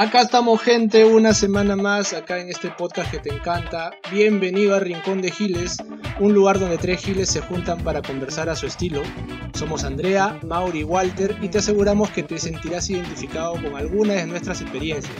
[0.00, 3.90] Acá estamos gente, una semana más acá en este podcast que te encanta.
[4.10, 5.76] Bienvenido a Rincón de Giles,
[6.18, 9.02] un lugar donde tres giles se juntan para conversar a su estilo.
[9.52, 14.26] Somos Andrea, Mauri y Walter y te aseguramos que te sentirás identificado con alguna de
[14.26, 15.14] nuestras experiencias,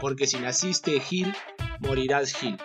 [0.00, 1.34] porque si naciste gil,
[1.80, 2.56] morirás gil.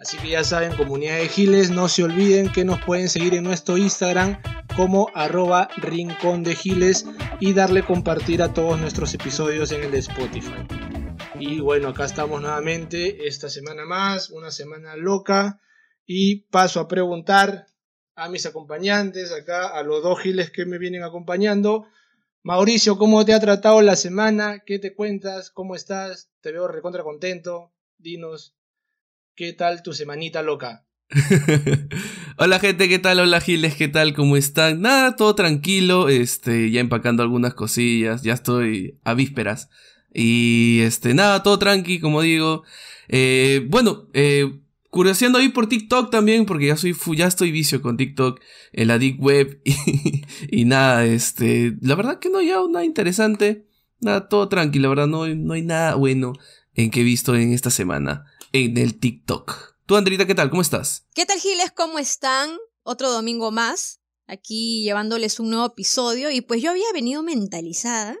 [0.00, 3.44] Así que ya saben, comunidad de giles, no se olviden que nos pueden seguir en
[3.44, 4.38] nuestro Instagram
[4.76, 7.06] como arroba rincón de giles
[7.38, 10.66] y darle compartir a todos nuestros episodios en el Spotify.
[11.46, 15.60] Y bueno, acá estamos nuevamente esta semana más, una semana loca.
[16.06, 17.66] Y paso a preguntar
[18.14, 21.86] a mis acompañantes, acá a los dos giles que me vienen acompañando.
[22.42, 24.62] Mauricio, ¿cómo te ha tratado la semana?
[24.64, 25.50] ¿Qué te cuentas?
[25.50, 26.30] ¿Cómo estás?
[26.40, 27.74] Te veo recontra contento.
[27.98, 28.54] Dinos,
[29.34, 30.86] ¿qué tal tu semanita loca?
[32.38, 33.20] Hola gente, ¿qué tal?
[33.20, 34.14] Hola Giles, ¿qué tal?
[34.14, 34.80] ¿Cómo están?
[34.80, 39.68] Nada, todo tranquilo, este, ya empacando algunas cosillas, ya estoy a vísperas
[40.14, 42.62] y este, nada, todo tranqui, como digo.
[43.08, 47.96] Eh, bueno, eh, curioseando ahí por TikTok también, porque ya soy ya estoy vicio con
[47.96, 48.40] TikTok,
[48.72, 49.60] en la Deep Web,
[50.50, 53.66] y, nada, este, la verdad que no hay nada interesante,
[54.00, 56.32] nada, todo tranqui, la verdad no, no hay nada bueno
[56.74, 59.74] en que he visto en esta semana en el TikTok.
[59.84, 60.48] Tú, Andrita, ¿qué tal?
[60.48, 61.06] ¿Cómo estás?
[61.12, 61.72] ¿Qué tal, Giles?
[61.72, 62.56] ¿Cómo están?
[62.84, 68.16] Otro domingo más, aquí llevándoles un nuevo episodio, y pues yo había venido mentalizada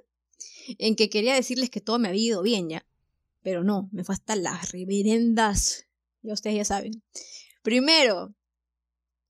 [0.78, 2.86] en que quería decirles que todo me había ido bien ya.
[3.42, 5.86] Pero no, me fue hasta las reverendas.
[6.22, 7.02] Ya ustedes ya saben.
[7.62, 8.34] Primero,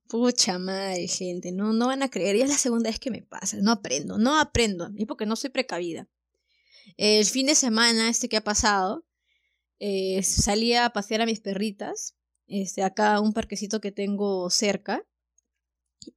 [0.09, 2.37] pucha madre, gente, no, no van a creer.
[2.37, 3.57] Ya es la segunda vez que me pasa.
[3.61, 4.91] No aprendo, no aprendo.
[4.97, 6.09] Y porque no soy precavida.
[6.97, 9.05] El fin de semana, este que ha pasado,
[9.81, 12.15] eh, salí a pasear a mis perritas.
[12.47, 15.05] Este, acá un parquecito que tengo cerca.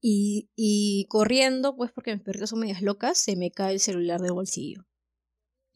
[0.01, 4.21] Y, y corriendo, pues porque mis perritas son medias locas, se me cae el celular
[4.21, 4.85] del bolsillo.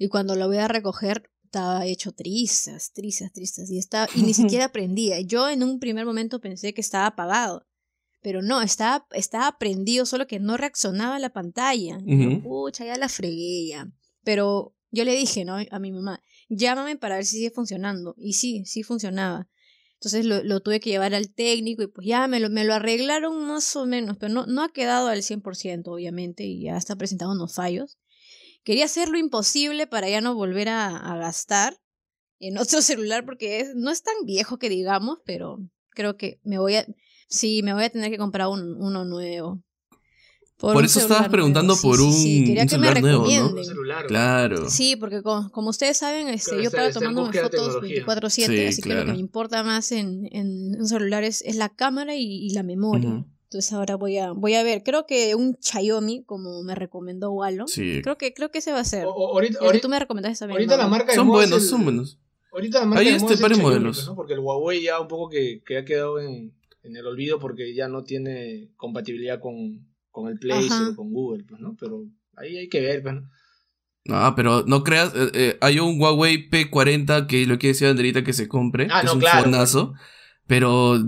[0.02, 3.70] Y cuando lo voy a recoger, estaba hecho trizas, trizas, trizas.
[3.70, 5.22] Y, estaba, y ni siquiera prendía.
[5.22, 7.68] Yo en un primer momento pensé que estaba apagado.
[8.24, 12.00] Pero no, estaba, estaba prendido, solo que no reaccionaba la pantalla.
[12.42, 13.92] Pucha, ya la fregué ya.
[14.24, 15.58] Pero yo le dije, ¿no?
[15.70, 18.16] A mi mamá, llámame para ver si sigue funcionando.
[18.18, 19.50] Y sí, sí funcionaba.
[20.00, 22.74] Entonces lo, lo, tuve que llevar al técnico y pues ya me lo, me lo
[22.74, 26.96] arreglaron más o menos, pero no, no ha quedado al 100% obviamente y ya está
[26.96, 28.00] presentado unos fallos.
[28.64, 31.78] Quería hacer lo imposible para ya no volver a, gastar
[32.40, 36.76] en otro celular porque no es tan viejo que digamos, pero creo que me voy
[36.76, 36.86] a...
[37.28, 39.64] Sí, me voy a tener que comprar un, uno nuevo.
[40.62, 43.56] Por, eso estabas preguntando por un, celular nuevo, ¿no?
[44.08, 44.70] Claro.
[44.70, 49.12] Sí, porque como, ustedes saben, este, yo para tomando fotos 24/7, así que lo que
[49.14, 53.26] me importa más en, en un celular es, la cámara y, la memoria.
[53.52, 57.68] Entonces ahora voy a, voy a ver, creo que un Xiaomi, como me recomendó Walo,
[57.68, 58.00] sí.
[58.02, 59.04] creo que creo que ese va a ser.
[59.04, 60.60] ahorita, tú me recomendaste también.
[60.60, 62.18] Ahorita la marca son buenos, son buenos.
[62.54, 64.08] Ahorita la marca Hay este par modelos.
[64.08, 64.16] ¿no?
[64.16, 66.54] Porque el Huawei ya un poco que, que ha quedado en,
[66.84, 71.44] en, el olvido porque ya no tiene compatibilidad con, con el Play o con Google,
[71.44, 71.76] pues, ¿no?
[71.78, 72.06] Pero
[72.38, 73.30] ahí hay que ver, pues, ¿no?
[74.06, 78.24] No, pero no creas, eh, eh, hay un Huawei P40 que lo quiere decir Andrita
[78.24, 79.94] que se compre, ah, es un claro, fonazo.
[79.94, 80.10] Pero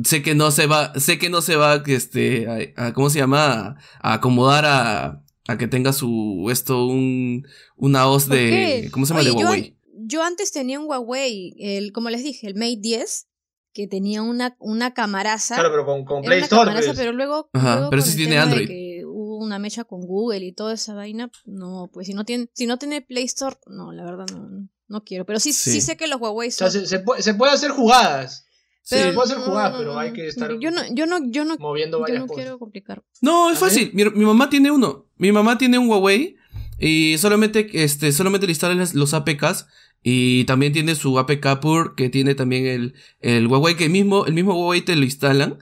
[0.05, 3.77] sé que no se va, sé que no se va, este, a, ¿cómo se llama?
[4.01, 7.45] A, acomodar a, a que tenga su, esto, un,
[7.75, 9.23] una hoz de, ¿cómo se llama?
[9.23, 9.77] de Huawei.
[10.05, 13.27] Yo, antes tenía un Huawei, el, como les dije, el Mate 10,
[13.73, 15.55] que tenía una, una camaraza.
[15.55, 16.71] Claro, pero con, con Play Store.
[16.71, 16.91] Pues.
[16.95, 18.67] Pero luego, Ajá, pero si tiene Android.
[18.67, 22.49] Que hubo una mecha con Google y toda esa vaina, no, pues si no tiene,
[22.53, 25.25] si no tiene Play Store, no, la verdad no, no quiero.
[25.25, 26.67] Pero sí, sí, sé que los Huawei son...
[26.67, 28.42] O sea, se, se, puede, se puede hacer jugadas.
[28.85, 32.01] Sí, puede ser jugar, pero hay que estar yo no, yo no, yo no, moviendo
[32.01, 33.01] varias yo no quiero complicar.
[33.21, 33.91] No, es fácil.
[33.93, 35.05] Mi, mamá tiene uno.
[35.17, 36.35] Mi mamá tiene un Huawei
[36.79, 39.67] y solamente, este, solamente le instalan los APKs
[40.03, 44.33] y también tiene su APK Pur que tiene también el, el Huawei que mismo, el
[44.33, 45.59] mismo Huawei te lo instalan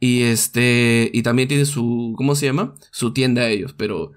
[0.00, 2.74] y este, y también tiene su, ¿cómo se llama?
[2.90, 4.12] Su tienda a ellos, pero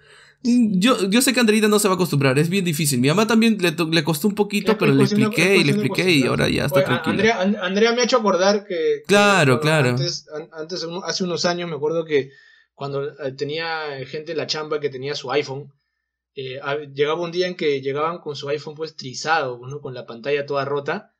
[0.47, 2.99] yo, yo sé que Andreita no se va a acostumbrar, es bien difícil.
[2.99, 6.23] Mi mamá también le, le costó un poquito, pero le expliqué y le expliqué y
[6.23, 7.41] ahora ya está tranquila.
[7.61, 9.03] Andrea, me ha hecho acordar que.
[9.05, 9.89] claro, claro.
[9.89, 12.31] Antes, antes, hace unos años, me acuerdo que
[12.73, 15.73] cuando eh, tenía gente en la chamba que tenía su iPhone,
[16.35, 16.59] eh,
[16.93, 19.81] llegaba un día en que llegaban con su iPhone pues trizado, ¿no?
[19.81, 21.15] con la pantalla toda rota,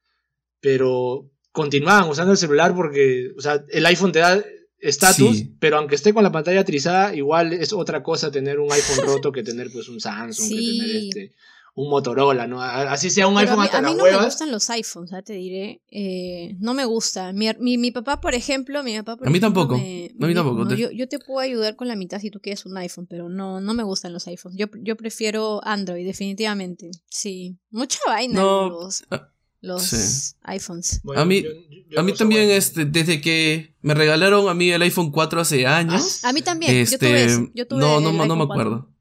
[0.60, 4.44] pero continuaban usando el celular porque, o sea, el iPhone te da
[4.80, 8.98] estatus, pero aunque esté con la pantalla trizada, igual es otra cosa tener un iPhone
[9.22, 11.34] roto que tener pues un Samsung, que tener este
[11.80, 12.60] un Motorola, ¿no?
[12.60, 15.12] Así sea un Pero iPhone a mí, hasta a mí no me gustan los iPhones,
[15.12, 15.84] ya te diré.
[15.92, 17.32] Eh, no me gusta.
[17.34, 19.78] Mi, mi, mi papá, por ejemplo, mi papá, por A mí ejemplo, tampoco.
[19.80, 20.66] me- A mí tampoco.
[20.66, 23.06] dijo, "No, yo, yo te puedo ayudar con la mitad si tú quieres un iPhone,
[23.08, 24.58] pero no, no me gustan los iPhones.
[24.58, 26.90] Yo, yo prefiero Android, definitivamente.
[27.12, 27.60] Sí.
[27.70, 29.30] Mucha vaina No, los, ah,
[29.62, 30.36] los sí.
[30.44, 31.02] iPhones.
[31.04, 31.50] Bueno, a mí, yo-
[31.90, 32.54] yo a mí no también, bueno.
[32.58, 36.24] este, desde que me regalaron a mí el iPhone 4 hace años.
[36.26, 36.74] A mí también.
[36.74, 38.62] yo este, tuve yo tuve no, no, el no, no me iPhone 4.
[38.62, 38.94] acuerdo.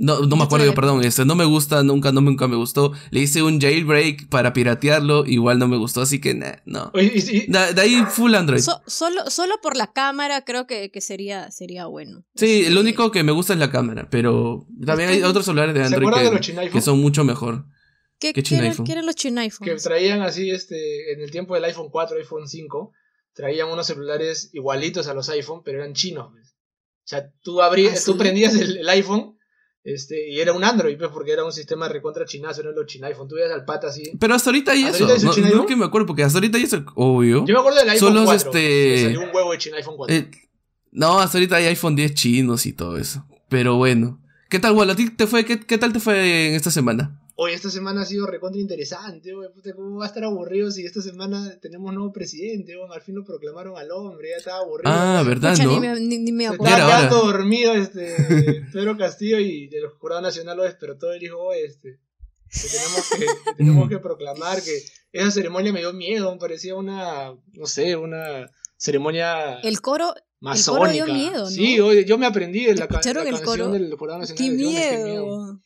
[0.00, 2.54] No, no me acuerdo, yo, el perdón, este, no me gusta, nunca, no, nunca me
[2.54, 2.92] gustó.
[3.10, 6.92] Le hice un jailbreak para piratearlo, igual no me gustó, así que nah, no.
[7.48, 8.60] Da- de ahí full Android.
[8.60, 12.24] So- solo, solo por la cámara creo que, que sería, sería bueno.
[12.36, 15.74] sí, Este, lo único que me gusta es la cámara, pero también hay otros celulares
[15.74, 17.66] de ¿Se Android de que, que son mucho mejor.
[18.18, 18.86] ¿Qué, ¿Qué qué eran, chin-iPhone?
[18.86, 19.82] qué eran los chin que iPhones?
[19.82, 22.92] traían así, este, en el tiempo del iPhone 4, iPhone 5,
[23.32, 26.30] traían unos celulares igualitos a los iPhone, pero eran chinos.
[26.32, 26.48] pues.
[26.48, 29.36] O sea, tú abrías, ¿Ah, tú prendías el, el iPhone,
[29.84, 33.04] este, y era un Android, pues, porque era un sistema recontra chinazo, eran los chin
[33.04, 33.28] iPhone.
[33.28, 34.02] Tú veías al pata así.
[34.18, 35.06] Pero hasta ahorita hay ¿Hasta eso.
[35.06, 37.46] ahorita No, chin no que me acuerdo, porque hasta ahorita hay eso, obvio.
[37.46, 38.60] Yo me acuerdo del iPhone Son los, 4, este-
[38.94, 40.14] que salió un huevo de chin iPhone 4.
[40.16, 40.30] Eh,
[40.90, 43.24] no, hasta ahorita hay iPhone 10 chinos y todo eso.
[43.48, 44.20] Pero bueno.
[44.50, 44.90] ¿Qué tal, Wall?
[44.90, 47.17] ¿A ti te fue, qué, qué tal te fue en esta semana?
[47.40, 50.84] Oye, esta semana ha sido recontra interesante, oye, puta, ¿cómo va a estar aburrido si
[50.84, 52.74] esta semana tenemos nuevo presidente?
[52.74, 52.92] oye?
[52.92, 54.90] al fin lo proclamaron al hombre, ya estaba aburrido.
[54.92, 55.22] Ah.
[55.24, 55.74] ¿verdad, Pucha, no?
[55.74, 56.76] ni me, ni, ni me Se acuerdo.
[56.76, 58.16] Estaba dormido este
[58.72, 62.00] Pedro Castillo y el jurado nacional lo despertó y dijo, "Oye, este,
[62.50, 64.82] que tenemos que, que tenemos que proclamar que
[65.12, 70.90] esa ceremonia me dio miedo, me parecía una, no sé, una ceremonia El coro, masónica.
[70.92, 71.50] dio miedo, ¿no?
[71.50, 73.72] Sí, oye, yo me aprendí de la, ca- ¿Escucharon la el canción coro?
[73.78, 74.38] del jurado nacional.
[74.44, 75.60] qué de Hombres, qué miedo.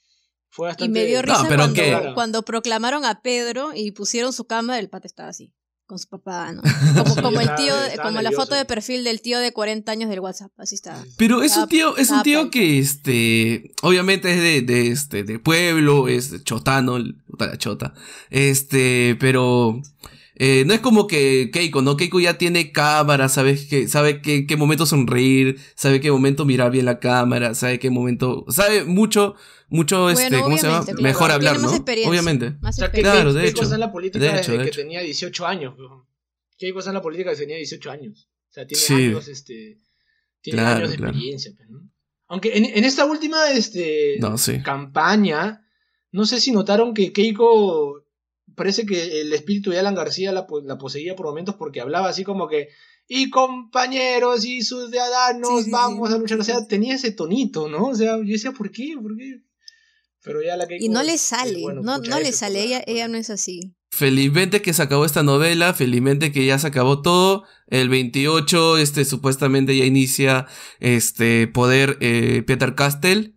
[0.54, 2.10] Fue Y me dio No, risa pero cuando, ¿qué?
[2.14, 5.54] cuando proclamaron a Pedro y pusieron su cama, el pata estaba así,
[5.86, 6.60] con su papá, ¿no?
[6.62, 9.90] Como, Sí, como el tío, estaba como la foto de perfil del tío de 40
[9.90, 11.02] años del WhatsApp, así estaba.
[11.16, 15.38] Pero es un tío, es un tío que este, obviamente es de, de este, de
[15.38, 17.94] pueblo, es chotano, el- puta la chota.
[18.30, 19.80] Este, pero
[20.44, 21.96] eh, no es como que Keiko, ¿no?
[21.96, 26.70] Keiko ya tiene cámara, sabe que, sabe qué, qué momento sonreír, sabe qué momento mirar
[26.72, 29.36] bien la cámara, sabe qué momento, sabe mucho,
[29.68, 30.84] mucho, este, Bueno, ¿cómo se llama?
[30.84, 31.00] claro.
[31.02, 31.70] Mejor Tiene hablar, ¿no?
[31.70, 32.10] experiencia.
[32.10, 32.50] Obviamente.
[32.60, 33.02] Más O sea, que.
[33.02, 33.62] Claro, de Keiko hecho.
[33.64, 34.80] está en la política De hecho, desde de que hecho.
[34.80, 35.74] tenía 18 años.
[36.58, 38.28] Keiko está en la política desde que tenía 18 años.
[38.50, 38.94] O sea, tiene Sí.
[38.94, 39.78] años, este,
[40.40, 41.10] tiene Claro, años de claro.
[41.12, 41.52] experiencia.
[41.56, 41.88] pues, ¿no?
[42.28, 44.60] Aunque en, en esta última este, No, sí.
[44.62, 45.64] campaña,
[46.10, 48.01] no sé si notaron que Keiko
[48.54, 52.08] parece que el espíritu de Alan García la, po- la poseía por momentos porque hablaba
[52.08, 52.68] así como que
[53.08, 55.70] y compañeros y ciudadanos, Sí, sí, sí.
[55.70, 56.38] vamos a luchar.
[56.40, 57.88] O sea, tenía ese tonito, ¿no?
[57.88, 58.94] O sea, yo decía, ¿por qué?
[59.00, 59.42] ¿Por qué?
[60.24, 62.80] Pero ya la Keiko Y no le sale, es, bueno, no, no le sale, ella,
[62.80, 63.74] por ella la- no es así.
[63.90, 67.44] Felizmente que se acabó esta novela, felizmente que ya se acabó todo.
[67.66, 70.46] El 28, este, supuestamente ya inicia,
[70.80, 73.34] este, poder, eh, Peter Castell.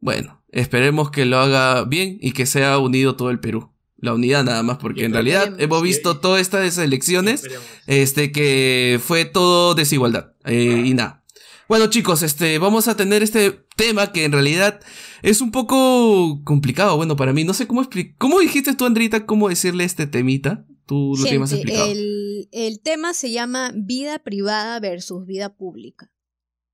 [0.00, 3.72] Bueno, esperemos que lo haga bien y que sea unido todo el Perú.
[4.00, 7.42] La unidad nada más, porque en realidad hemos visto y- todas estas elecciones,
[7.86, 10.32] este, que fue todo desigualdad.
[10.44, 11.22] eh, y nada.
[11.68, 14.80] Bueno, chicos, este, vamos a tener este tema que en realidad
[15.22, 17.44] es un poco complicado, bueno, para mí.
[17.44, 18.16] No sé cómo explicar.
[18.18, 20.64] ¿Cómo dijiste tú, Andrita, cómo decirle este temita?
[20.86, 21.92] Tú lo tienes más Gente, explicado.
[21.92, 26.10] el, el tema se llama vida privada versus vida pública.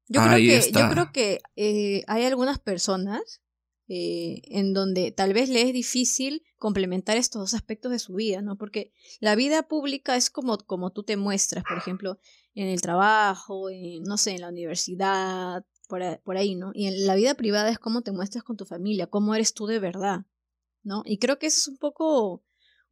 [0.08, 0.80] Yo Ahí creo que, está.
[0.80, 3.42] yo creo que eh, hay algunas personas
[3.88, 8.42] eh, en donde tal vez le es difícil complementar estos dos aspectos de su vida,
[8.42, 8.56] ¿no?
[8.56, 12.18] Porque la vida pública es como, como tú te muestras, por ejemplo,
[12.54, 16.72] en el trabajo, en, no sé, en la universidad, por, por ahí, ¿no?
[16.74, 19.66] Y en la vida privada es cómo te muestras con tu familia, cómo eres tú
[19.66, 20.26] de verdad,
[20.82, 21.02] ¿no?
[21.04, 22.42] Y creo que eso es un poco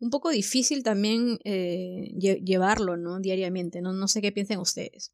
[0.01, 3.21] un poco difícil también eh, lle- llevarlo, ¿no?
[3.21, 3.93] Diariamente, ¿no?
[3.93, 5.13] No sé qué piensen ustedes.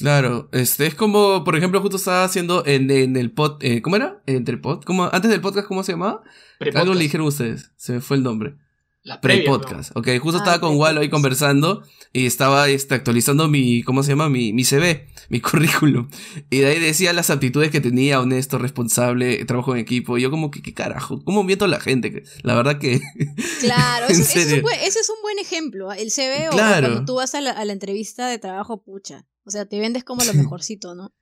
[0.00, 3.96] Claro, este es como, por ejemplo, justo estaba haciendo en, en el pod, eh, ¿cómo
[3.96, 4.22] era?
[4.26, 6.22] Entre el pod, ¿cómo, antes del podcast, ¿cómo se llamaba?
[6.58, 6.82] Prepodcast.
[6.82, 8.56] Algo le dijeron ustedes, se me fue el nombre.
[9.02, 9.96] La Pre-podcast.
[9.96, 14.10] Ok, justo Ah, estaba con Walo ahí conversando y estaba este, actualizando mi, ¿cómo se
[14.10, 14.28] llama?
[14.28, 16.10] Mi, mi CV, mi currículum.
[16.50, 20.18] Y de ahí decía las aptitudes que tenía, honesto, responsable, trabajo en equipo.
[20.18, 21.24] Y yo como que, ¿qué carajo?
[21.24, 22.24] ¿Cómo miento a la gente?
[22.42, 23.00] La verdad que...
[23.60, 25.92] Claro, ¿En eso- ese, es un buen, ese es un buen ejemplo.
[25.92, 26.88] El CV o Claro.
[26.88, 29.24] cuando tú vas a la, a la entrevista de trabajo, pucha.
[29.50, 31.12] O sea, te vendes como lo mejorcito, ¿no?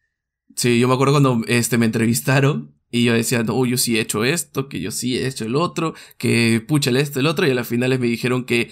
[0.54, 4.02] Sí, yo me acuerdo cuando este, me entrevistaron y yo decía, no, yo sí he
[4.02, 7.46] hecho esto, que yo sí he hecho el otro, que pucha el esto, el otro,
[7.46, 8.70] y a las finales me dijeron que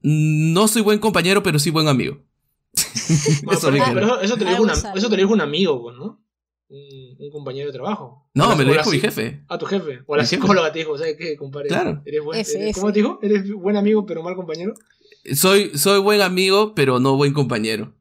[0.00, 2.22] mm, no soy buen compañero, pero sí buen amigo.
[3.44, 5.40] Bueno, Eso pero, me pero eso, te lo dijo una- eso te lo dijo un
[5.42, 6.24] amigo, ¿no?
[6.68, 8.30] Un, un compañero de trabajo.
[8.32, 9.44] No, la- me lo la dijo mi jefe.
[9.48, 10.00] A tu jefe.
[10.06, 10.40] O la Mi jefe.
[10.40, 11.68] psicóloga te dijo, ¿sabes qué, compadre?
[11.68, 12.02] Claro.
[12.06, 12.80] Eres buen, F, eres- F.
[12.80, 13.18] ¿Cómo te dijo?
[13.22, 14.72] Eres buen amigo, pero mal compañero.
[15.34, 17.94] Soy, soy buen amigo, pero no buen compañero.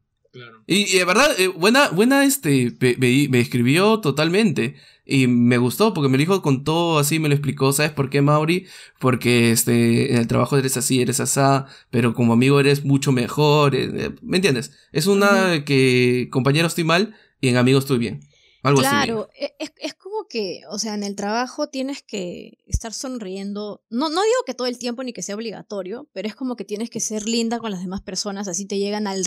[0.68, 4.76] Y, de verdad, eh, buena, buena, este, me, escribió totalmente.
[5.06, 7.72] Y me gustó porque me lo dijo con todo así, me lo explicó.
[7.72, 8.66] ¿Sabes por qué, Mauri?
[9.00, 13.76] Porque este, en el trabajo eres así, eres asá, pero como amigo eres mucho mejor.
[13.76, 14.72] Eh, eh, ¿Me entiendes?
[14.92, 18.22] Es una que compañero estoy mal y en amigos estoy bien.
[18.64, 18.90] Algo así.
[18.90, 23.84] Claro, e, es, es, como que, o sea, en el trabajo tienes que estar sonriendo.
[23.92, 26.66] No, no digo que todo el tiempo ni que sea obligatorio, pero es como que
[26.66, 29.24] tienes que ser linda con las demás personas, así te llegan al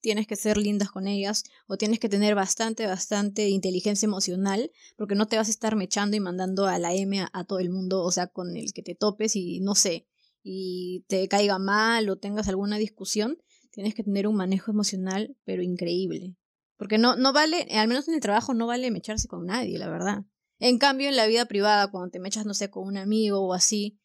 [0.00, 5.14] tienes que ser lindas con ellas o tienes que tener bastante, bastante inteligencia emocional porque
[5.14, 8.02] no te vas a estar mechando y mandando a la M a, todo el mundo,
[8.02, 10.06] o sea, con el que te topes y no sé,
[10.42, 13.38] y te caiga mal o tengas alguna discusión,
[13.70, 16.36] tienes que tener un manejo emocional, pero increíble.
[16.76, 19.88] Porque no, no vale, al menos en el trabajo no vale mecharse con nadie, la
[19.88, 20.24] verdad.
[20.60, 23.52] En cambio, en la vida privada, cuando te mechas, no sé, con un amigo o
[23.52, 23.98] así,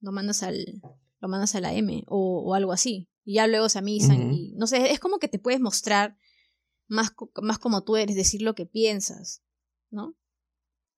[0.00, 0.80] lo mandas al,
[1.18, 4.54] lo mandas a la M o, o algo así y ya luego se amisan y
[4.56, 6.16] no sé, es como que te puedes mostrar
[6.88, 9.44] más, más como tú eres, decir lo que piensas,
[9.88, 10.16] ¿no?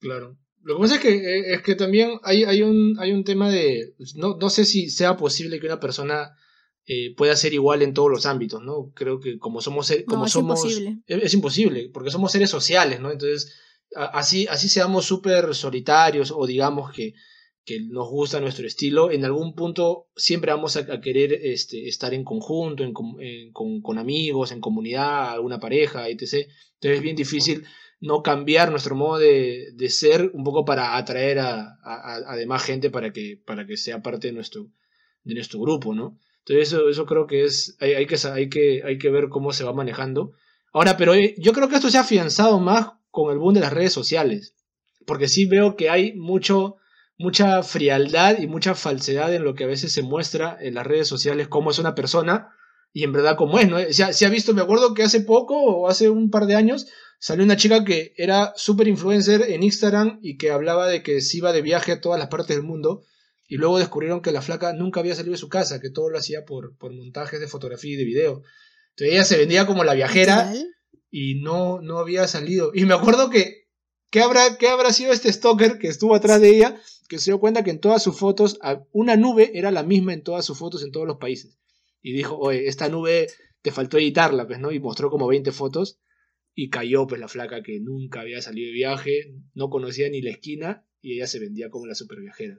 [0.00, 0.38] Claro.
[0.62, 3.50] Lo que pasa es que, eh, es que también hay, hay, un, hay un tema
[3.50, 6.34] de, pues, no, no sé si sea posible que una persona
[6.86, 8.92] eh, pueda ser igual en todos los ámbitos, ¿no?
[8.94, 11.02] Creo que como somos, como es somos, imposible.
[11.06, 13.10] Es, imposible, porque somos seres sociales, ¿no?
[13.10, 13.52] Entonces,
[13.94, 17.12] así, así seamos súper solitarios o digamos que
[17.64, 22.24] que nos gusta nuestro estilo, en algún punto siempre vamos a, querer este, estar en
[22.24, 26.22] conjunto, con, amigos, en comunidad, alguna pareja, etc.
[26.22, 26.48] Entonces
[26.80, 27.64] es bien difícil
[28.00, 33.12] no cambiar nuestro modo de, ser un poco para atraer a, a, demás gente para
[33.12, 34.68] que, para que sea parte de nuestro,
[35.22, 36.18] de nuestro grupo, ¿no?
[36.40, 39.52] Entonces eso, eso creo que es, hay, hay, que, hay, que, hay que ver cómo
[39.52, 40.32] se va manejando.
[40.72, 43.60] Ahora, pero eh, yo creo que esto se ha afianzado más con el boom de
[43.60, 44.56] las redes sociales,
[45.06, 46.76] porque sí veo que hay mucho
[47.18, 51.08] mucha frialdad y mucha falsedad en lo que a veces se muestra en las redes
[51.08, 52.48] sociales cómo es una persona
[52.92, 53.78] y en verdad cómo es, ¿no?
[53.90, 56.86] Se ha, visto, me acuerdo que hace poco o hace un par de años
[57.18, 61.38] salió una chica que era súper influencer en Instagram y que hablaba de que se
[61.38, 63.04] iba de viaje a todas las partes del mundo
[63.46, 66.18] y luego descubrieron que la flaca nunca había salido de su casa, que todo lo
[66.18, 68.42] hacía por, por montajes de fotografía y de video.
[68.90, 70.52] Entonces ella se vendía como la viajera
[71.10, 72.72] y no, no había salido.
[72.74, 73.68] Y me acuerdo que,
[74.10, 76.80] ¿qué habrá, ¿qué habrá sido este stalker que estuvo atrás de ella?
[77.12, 78.58] Que se dio cuenta que en todas sus fotos,
[78.90, 81.58] una nube era la misma en todas sus fotos en todos los países.
[82.00, 83.26] Y dijo, oye, esta nube
[83.60, 84.72] te faltó editarla, pues, ¿no?
[84.72, 86.00] Y mostró como 20 fotos
[86.54, 90.30] y cayó, pues, la flaca que nunca había salido de viaje, no conocía ni la
[90.30, 92.58] esquina y ella se vendía como la super viajera.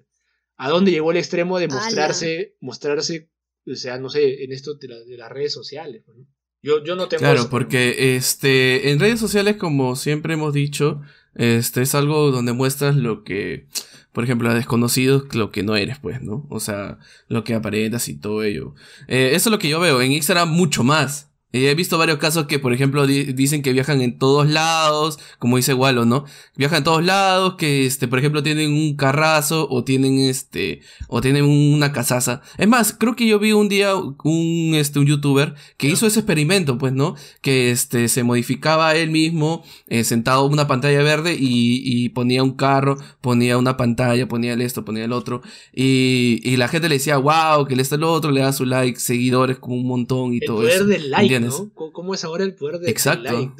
[0.55, 3.31] ¿A dónde llegó el extremo de mostrarse, mostrarse,
[3.65, 6.03] o sea, no sé, en esto de, las redes sociales?
[6.05, 6.15] Pues,
[6.61, 7.21] yo, yo no tengo...
[7.21, 11.01] Claro, porque este, en redes sociales, como siempre hemos dicho,
[11.33, 13.67] este es algo donde muestras lo que
[14.13, 16.45] por ejemplo, a desconocidos lo que no eres, pues, ¿no?
[16.49, 18.75] O sea, lo que aparentas y todo ello.
[19.07, 20.01] Eh, eso es lo que yo veo.
[20.01, 21.32] En Instagram mucho más.
[21.55, 25.75] He visto varios casos que, por ejemplo, dicen que viajan en todos lados, como dice
[25.75, 26.25] Wallo, ¿no?
[26.55, 31.21] Viajan en todos lados, que, este, por ejemplo, tienen un carrazo o tienen, este, o
[31.21, 32.41] tienen una casaza.
[32.57, 36.21] Es más, creo que yo vi un día un, este, un youtuber que hizo ese
[36.21, 37.15] experimento, pues, ¿no?
[37.41, 42.41] Que, este, se modificaba él mismo, eh, sentado en una pantalla verde y, y, ponía
[42.41, 45.43] un carro, ponía una pantalla, ponía el esto, ponía el otro.
[45.71, 48.65] Y, y la gente le decía, wow, que le está el otro, le da su
[48.65, 50.83] like, seguidores como un montón y todo eso.
[50.85, 51.42] like.
[51.73, 53.55] ¿Cómo es ahora el poder de Exacto.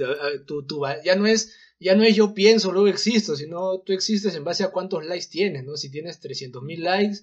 [1.04, 4.64] ya no es ya no es yo pienso, luego existo, sino tú existes en base
[4.64, 5.76] a cuántos likes tienes, ¿no?
[5.76, 7.20] Si tienes 300.000 likes,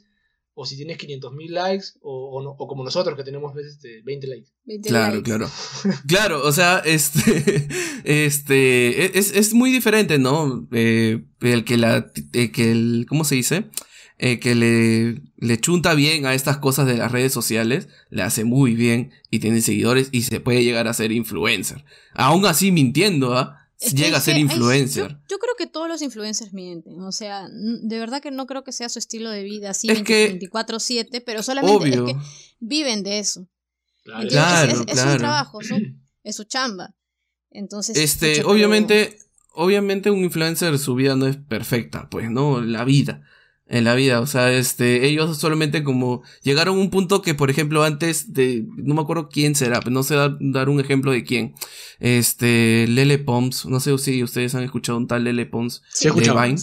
[0.52, 4.50] o si tienes 500.000 likes, o, como nosotros que tenemos veces 20 likes.
[4.86, 5.48] claro, claro.
[6.06, 7.68] claro, o sea, este,
[8.04, 10.68] este, e, es, es muy diferente, ¿no?
[10.72, 13.70] Eh, el que la, que el, ¿cómo se dice?
[14.22, 18.44] Eh, que le, le chunta bien a estas cosas de las redes sociales, le hace
[18.44, 21.86] muy bien y tiene seguidores y se puede llegar a ser influencer.
[22.12, 23.66] Aún así mintiendo, ¿ah?
[23.94, 25.16] Llega a ser influencer.
[25.26, 27.00] yo, creo que todos los influencers mienten.
[27.00, 31.22] O sea, de verdad que no creo que sea su estilo de vida así 24-7,
[31.24, 32.16] pero solamente es que
[32.58, 33.48] viven de eso.
[34.04, 35.60] Claro, es, es, su trabajo,
[36.24, 36.94] es su chamba.
[37.50, 39.16] Entonces, este, obviamente,
[39.54, 42.60] obviamente un influencer su vida no es perfecta, pues, ¿no?
[42.60, 43.22] La vida
[43.70, 44.20] en la vida.
[44.20, 48.66] O sea, este, ellos solamente como llegaron a un punto que, por ejemplo, antes de,
[48.76, 51.54] no me acuerdo quién será, pero no sé dar, un ejemplo de quién.
[52.00, 56.12] Este, Lele Pons, no sé si ustedes han escuchado un tal Lele Pons sí, de
[56.12, 56.56] Vine.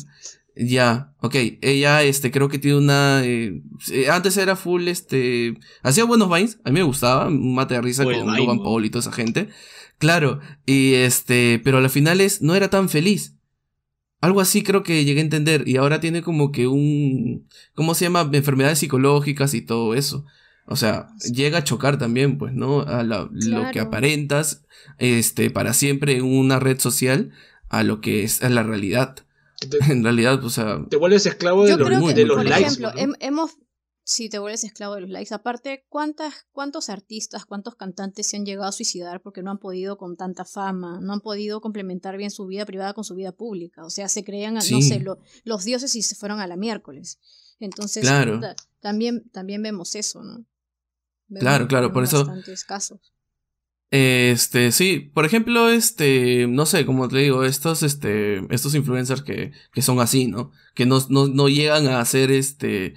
[0.59, 1.35] Ya, ok.
[1.61, 3.21] Ella, este, creo que tiene una.
[3.23, 3.61] Eh,
[3.91, 5.53] eh, antes era full, este.
[5.83, 6.59] Hacía buenos vines.
[6.63, 7.27] A mí me gustaba.
[7.27, 9.49] Un mate de risa con Logan Paul y toda esa gente.
[9.99, 10.39] Claro.
[10.65, 11.61] Y este.
[11.63, 13.36] Pero a final finales no era tan feliz.
[14.19, 15.67] Algo así creo que llegué a entender.
[15.67, 17.47] Y ahora tiene como que un.
[17.75, 18.29] ¿Cómo se llama?
[18.31, 20.25] Enfermedades psicológicas y todo eso.
[20.65, 22.81] O sea, llega a chocar también, pues, ¿no?
[22.81, 23.29] A lo
[23.71, 24.65] que aparentas
[24.97, 27.31] este, para siempre en una red social
[27.69, 29.15] a lo que es la realidad.
[29.89, 30.83] en realidad, o sea...
[30.89, 32.67] Te vuelves esclavo de, los, de los por likes.
[32.67, 33.57] Ejemplo, hemos...
[34.09, 35.33] Si te vuelves esclavo de los likes.
[35.33, 39.97] Aparte, ¿cuántas, ¿cuántos artistas, cuántos cantantes se han llegado a suicidar porque no han podido
[39.97, 41.01] con tanta fama?
[41.01, 43.83] No han podido complementar bien su vida privada con su vida pública.
[43.83, 45.03] O sea, se creían, no sé,
[45.43, 47.19] los dioses y se fueron a la miércoles.
[47.59, 48.39] Entonces, claro.
[48.79, 50.45] también, también vemos eso, ¿no?
[51.41, 52.25] claro, claro, por eso.
[52.65, 53.11] Casos.
[53.91, 59.51] Este, sí, por ejemplo, este, no sé, como te digo, estos, este, estos influencers que,
[59.73, 60.53] que son así, ¿no?
[60.75, 62.93] Que no, no, no llegan a hacer, este,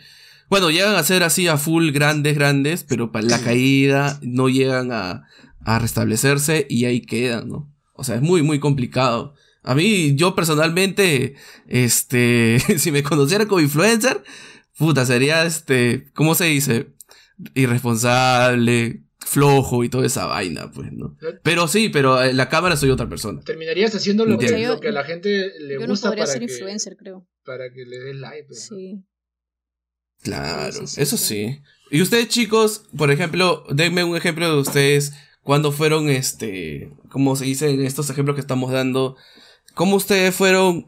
[0.51, 4.91] bueno, llegan a ser así a full grandes, grandes, pero para la caída no llegan
[4.93, 5.27] a,
[5.61, 7.73] a restablecerse y ahí quedan, ¿no?
[7.95, 9.35] O sea, es muy, muy complicado.
[9.63, 11.37] A mí, yo personalmente,
[11.69, 14.23] este, si me conociera como influencer,
[14.77, 16.95] puta, sería, este, ¿cómo se dice?
[17.55, 21.17] Irresponsable, flojo y toda esa vaina, pues, ¿no?
[21.43, 23.41] Pero sí, pero en la cámara soy otra persona.
[23.43, 26.97] Terminarías haciendo lo, que, a la gente le yo gusta no para ser que, influencer,
[26.97, 27.29] creo.
[27.45, 28.47] Para que le des like.
[28.49, 29.05] Pues, sí.
[30.23, 31.61] Claro, eso sí.
[31.91, 35.13] Y ustedes, chicos, por ejemplo, denme un ejemplo de ustedes
[35.43, 39.17] cuando fueron, este, como se dice en estos ejemplos que estamos dando,
[39.75, 40.87] cómo ustedes fueron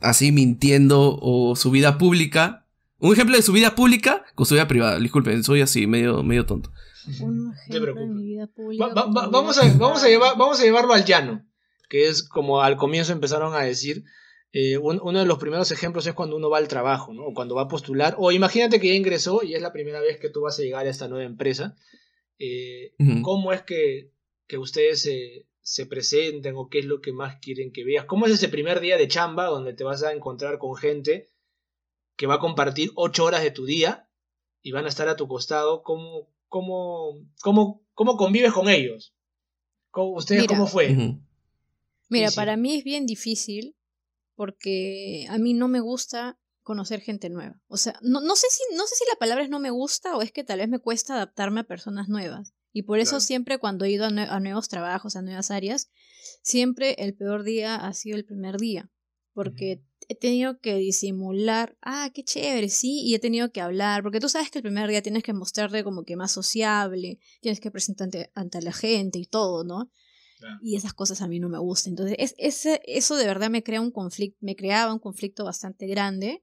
[0.00, 2.66] así mintiendo o su vida pública.
[2.98, 4.98] Un ejemplo de su vida pública con su vida privada.
[4.98, 6.70] Disculpen, soy así, medio, medio tonto
[8.78, 11.44] vamos, a, vamos, a llevar, vamos a llevarlo al llano,
[11.88, 14.04] que es como al comienzo empezaron a decir.
[14.52, 17.24] Eh, uno de los primeros ejemplos es cuando uno va al trabajo, ¿no?
[17.26, 18.14] O cuando va a postular.
[18.18, 20.86] O imagínate que ya ingresó y es la primera vez que tú vas a llegar
[20.86, 21.76] a esta nueva empresa.
[22.38, 24.12] Eh, ¿Cómo es que,
[24.46, 28.04] que ustedes se, se presenten o qué es lo que más quieren que veas?
[28.04, 31.30] ¿Cómo es ese primer día de chamba donde te vas a encontrar con gente
[32.16, 34.08] que va a compartir ocho horas de tu día
[34.60, 35.82] y van a estar a tu costado?
[35.82, 39.14] ¿Cómo, cómo, cómo, cómo convives con ellos.
[39.94, 41.16] ¿Ustedes cómo fue?
[42.10, 43.74] Mira, para mí es bien difícil
[44.42, 47.62] porque a mí no me gusta conocer gente nueva.
[47.68, 50.16] O sea, no, no, sé si, no sé si la palabra es no me gusta
[50.16, 52.52] o es que tal vez me cuesta adaptarme a personas nuevas.
[52.72, 55.90] Y por eso siempre cuando he ido a, nuevos trabajos, a nuevas áreas,
[56.42, 58.90] siempre el peor día ha sido el primer día.
[59.32, 64.18] Porque he tenido que disimular, ah, qué chévere, sí, y he tenido que hablar, porque
[64.18, 67.70] tú sabes que el primer día tienes que mostrarte como que más sociable, tienes que
[67.70, 69.92] presentarte ante la gente y todo, ¿no?
[70.60, 71.92] Y esas cosas a mí no me gustan.
[71.92, 75.86] Entonces, es, ese, eso de verdad me crea un conflicto, me creaba un conflicto bastante
[75.86, 76.42] grande,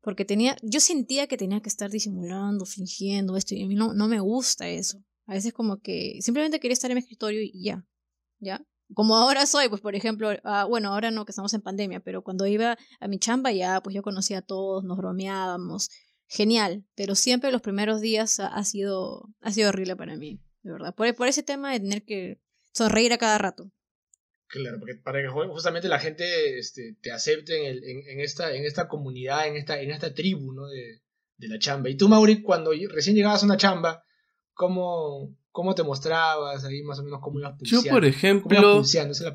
[0.00, 3.94] porque tenía, yo sentía que tenía que estar disimulando, fingiendo esto, y a mí no,
[3.94, 5.02] no me gusta eso.
[5.26, 7.86] A veces como que simplemente quería estar en mi escritorio y ya,
[8.38, 8.64] ¿ya?
[8.92, 12.22] como ahora soy, pues por ejemplo, ah, bueno, ahora no que estamos en pandemia, pero
[12.22, 15.88] cuando iba a mi chamba ya, pues yo conocía a todos, nos bromeábamos,
[16.26, 20.94] genial, pero siempre los primeros días ha, sido, ha sido horrible para mí, de verdad,
[20.94, 22.40] por, por ese tema de tener que
[22.74, 23.70] sonreír a cada rato.
[24.46, 28.64] Claro, porque para que justamente la gente este, te acepte en, en, en, esta, en
[28.64, 30.66] esta comunidad, en esta, en esta tribu ¿no?
[30.66, 31.00] de,
[31.38, 31.88] de la chamba.
[31.88, 34.04] Y tú, Mauri, cuando recién llegabas a una chamba,
[34.52, 37.86] ¿cómo, ¿Cómo te mostrabas ahí más o menos cómo ibas pulseando?
[37.86, 38.82] Yo, por ejemplo,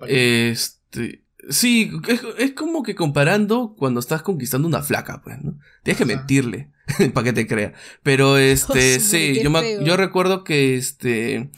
[0.06, 1.92] este, sí,
[2.38, 5.58] es, como que comparando cuando estás conquistando una flaca, pues, ¿no?
[5.82, 6.74] Tienes que mentirle
[7.14, 7.74] para que te crea.
[8.04, 9.50] Pero, este, sí, yo,
[9.82, 11.52] yo recuerdo que, este,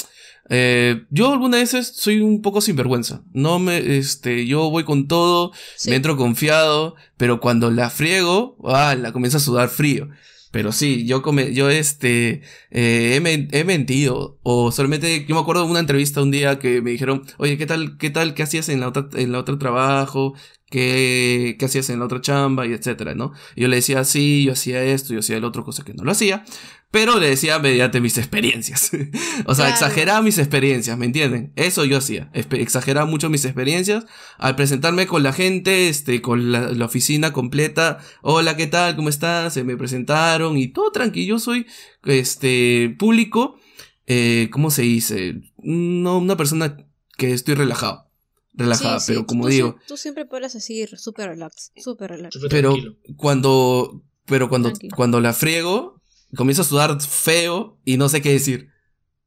[0.53, 3.23] eh, yo algunas veces soy un poco sinvergüenza.
[3.31, 5.53] No me, este, yo voy con todo,
[5.87, 10.09] me entro confiado, pero cuando la friego, ah, la comienza a sudar frío.
[10.51, 14.39] Pero sí, yo, come, yo este, eh, he, he, mentido.
[14.43, 17.65] O solamente, yo me acuerdo de una entrevista un día que me dijeron, oye, ¿qué
[17.65, 20.33] tal, qué tal, qué hacías en la otra, en la otra trabajo?
[20.69, 22.67] ¿Qué, qué hacías en la otra chamba?
[22.67, 23.31] Y etcétera, ¿no?
[23.55, 26.11] yo le decía, sí, yo hacía esto, yo hacía el otro, cosa que no lo
[26.11, 26.43] hacía
[26.91, 28.91] pero le decía mediante mis experiencias.
[29.45, 31.53] o sea, exageraba mis experiencias, ¿me entienden?
[31.55, 34.05] Eso yo hacía, exageraba mucho mis experiencias
[34.37, 37.99] al presentarme con la gente, este, con la, oficina completa.
[38.21, 38.97] Hola, ¿qué tal?
[38.97, 39.53] ¿Cómo estás?
[39.53, 41.35] Se me presentaron y todo tranquilo.
[41.35, 41.65] Yo soy,
[42.03, 43.57] este, público,
[44.05, 45.41] eh, ¿cómo se dice?
[45.57, 46.75] No, una persona
[47.17, 48.09] que estoy relajado.
[48.53, 49.77] Relajada, pero como digo.
[49.87, 52.37] Tú siempre puedes así, súper relax, súper relax.
[52.49, 52.75] Pero
[53.15, 56.00] cuando, pero cuando, cuando la friego,
[56.35, 58.69] comienzo a sudar feo y no sé qué decir.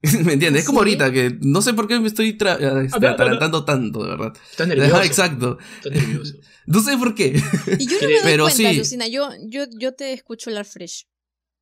[0.24, 0.62] ¿Me entiendes?
[0.62, 2.48] Es como ahorita que no sé por qué me estoy este,
[3.06, 4.36] atarantando tanto, de verdad.
[4.50, 5.02] Estás nervioso.
[5.02, 5.58] exacto.
[5.76, 6.34] Estás nervioso.
[6.66, 7.40] no sé por qué.
[7.78, 8.76] Y yo no me doy Pero cuenta, sí.
[8.76, 9.06] Lucina.
[9.06, 11.06] Yo, yo, yo te escucho hablar fresh.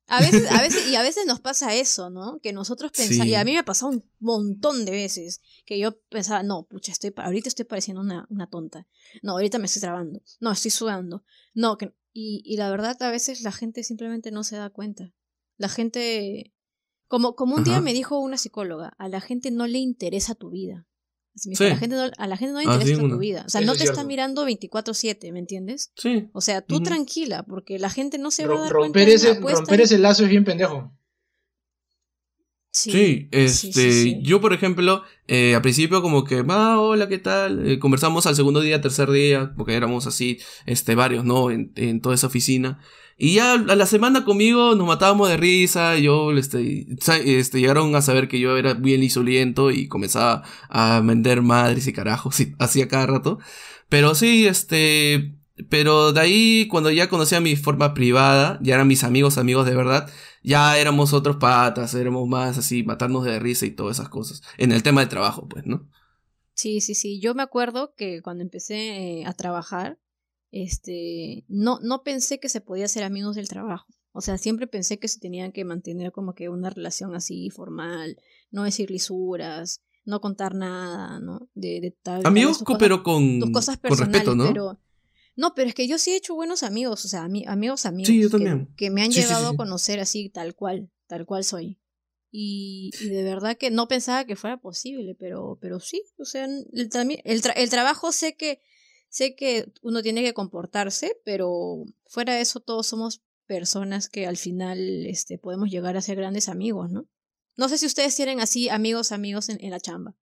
[0.07, 2.39] A veces, a veces, y a veces nos pasa eso, ¿no?
[2.41, 5.97] Que nosotros pensamos, y a mí me ha pasado un montón de veces, que yo
[6.09, 8.85] pensaba, no, pucha, estoy, ahorita estoy pareciendo una, una tonta.
[9.21, 10.21] No, ahorita me estoy trabando.
[10.41, 11.23] No, estoy sudando.
[11.53, 15.13] No, que, y, y la verdad a veces la gente simplemente no se da cuenta.
[15.57, 16.51] La gente,
[17.07, 20.49] Como, como un día me dijo una psicóloga, a la gente no le interesa tu
[20.49, 20.87] vida.
[21.35, 21.65] Así me dijo, Sí.
[21.65, 23.17] a, la gente no, a la gente no le Ah, interesa sí, tu una.
[23.17, 23.43] vida.
[23.45, 25.91] O sea, Eso no es te está mirando 24/7, ¿me entiendes?
[25.95, 26.29] Sí.
[26.33, 29.39] O sea, tú tranquila, porque la gente no se va a dar romper, cuenta ese,
[29.39, 30.91] romper y- ese lazo es bien pendejo.
[32.75, 34.19] Sí, Sí, este, sí, sí.
[34.23, 37.67] yo por ejemplo, eh, al principio como que, ah, hola, ¿qué tal?
[37.67, 41.51] Eh, conversamos al segundo día, tercer día, porque éramos así, este, varios, ¿no?
[41.51, 42.79] En, en toda esa oficina.
[43.17, 46.87] Y ya a la semana conmigo nos matábamos de risa, yo, este,
[47.25, 51.93] este, llegaron a saber que yo era bien lisoliento y comenzaba a vender madres y
[51.93, 53.39] carajos, y hacía cada rato.
[53.89, 55.35] Pero sí, este,
[55.69, 59.75] pero de ahí, cuando ya conocía mi forma privada, ya eran mis amigos, amigos de
[59.75, 60.09] verdad,
[60.41, 64.41] ya éramos otros patas, éramos más así, matarnos de risa y todas esas cosas.
[64.57, 65.87] En el tema de trabajo, pues, ¿no?
[66.55, 67.19] Sí, sí, sí.
[67.19, 69.99] Yo me acuerdo que cuando empecé eh, a trabajar,
[70.53, 73.87] este, no, no pensé que se podía ser amigos del trabajo.
[74.11, 78.17] O sea, siempre pensé que se tenían que mantener como que una relación así formal,
[78.51, 81.49] no decir lisuras, no contar nada, ¿no?
[81.55, 82.21] De, de tal.
[82.25, 83.53] Amigos, cosas- pero con, con
[83.97, 84.47] respeto, ¿no?
[84.47, 84.79] pero
[85.35, 88.07] no, pero es que yo sí he hecho buenos amigos, o sea, ami- amigos amigos
[88.09, 88.71] Sí, yo que- también.
[88.77, 89.53] Que, me han Sí, sí, llegado sí.
[89.55, 91.79] a conocer así tal cual, tal cual soy.
[92.31, 96.45] Y, y de verdad que no pensaba que fuera posible, pero pero sí, o sea,
[96.45, 96.89] el, el,
[97.41, 98.59] tra- el trabajo sé que
[99.13, 104.37] sé que uno tiene que comportarse, pero fuera de eso todos somos personas que al
[104.37, 107.05] final este podemos llegar a ser grandes amigos, ¿no?
[107.55, 110.15] No sé si ustedes tienen así amigos amigos en, la chamba.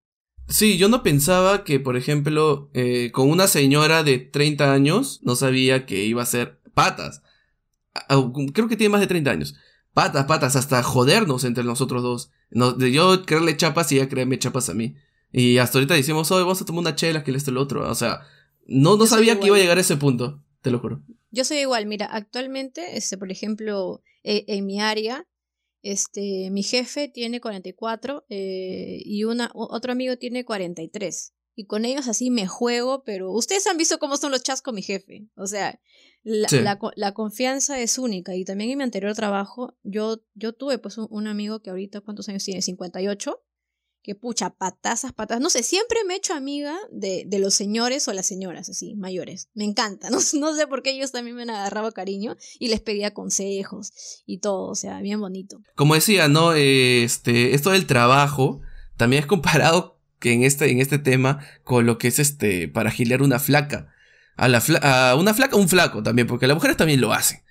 [0.50, 5.38] Sí, yo no pensaba que, por ejemplo, eh, con una señora de 30 años, no
[5.38, 7.22] sabía que iba a ser patas.
[8.54, 9.56] Creo que tiene más de 30 años.
[9.94, 12.32] Patas, patas, hasta jodernos entre nosotros dos.
[12.50, 14.98] No, de yo creerle chapas y ella creerme chapas a mí.
[15.32, 17.90] Y hasta ahorita decimos, hoy vamos a tomar una chela, que esto y lo otro.
[17.90, 18.28] O sea,
[18.66, 21.02] no, no sabía que iba a llegar a ese punto, te lo juro.
[21.32, 25.28] Yo soy igual, mira, actualmente, este, por ejemplo, eh, en mi área,
[25.84, 31.34] este, mi jefe tiene 44 eh, y una, otro amigo tiene 43.
[31.56, 34.74] Y con ellos así me juego, pero ustedes han visto cómo son los chats con
[34.76, 35.28] mi jefe.
[35.36, 35.80] O sea,
[36.24, 36.60] la, Sí.
[36.62, 38.36] la, co- la confianza es única.
[38.36, 42.02] Y también en mi anterior trabajo, yo, yo tuve pues un, un amigo que ahorita,
[42.02, 42.62] ¿cuántos años tiene?
[42.62, 43.44] 58.
[44.04, 45.42] Que pucha, patazas, patazas.
[45.42, 48.96] No sé, siempre me he hecho amiga de, de los señores o las señoras, así,
[48.96, 49.50] mayores.
[49.54, 50.10] Me encanta.
[50.12, 53.94] No, no sé por qué ellos también me han agarrado cariño y les pedía consejos
[54.26, 54.70] y todo.
[54.70, 55.62] O sea, bien bonito.
[55.76, 56.54] Como decía, ¿no?
[56.54, 58.62] Este, esto del trabajo
[58.98, 62.92] también es comparado que en este, en este tema con lo que es este, para
[62.92, 63.94] gilear una flaca.
[64.36, 67.42] A, la fla- a una flaca, un flaco también, porque las mujeres también lo hacen.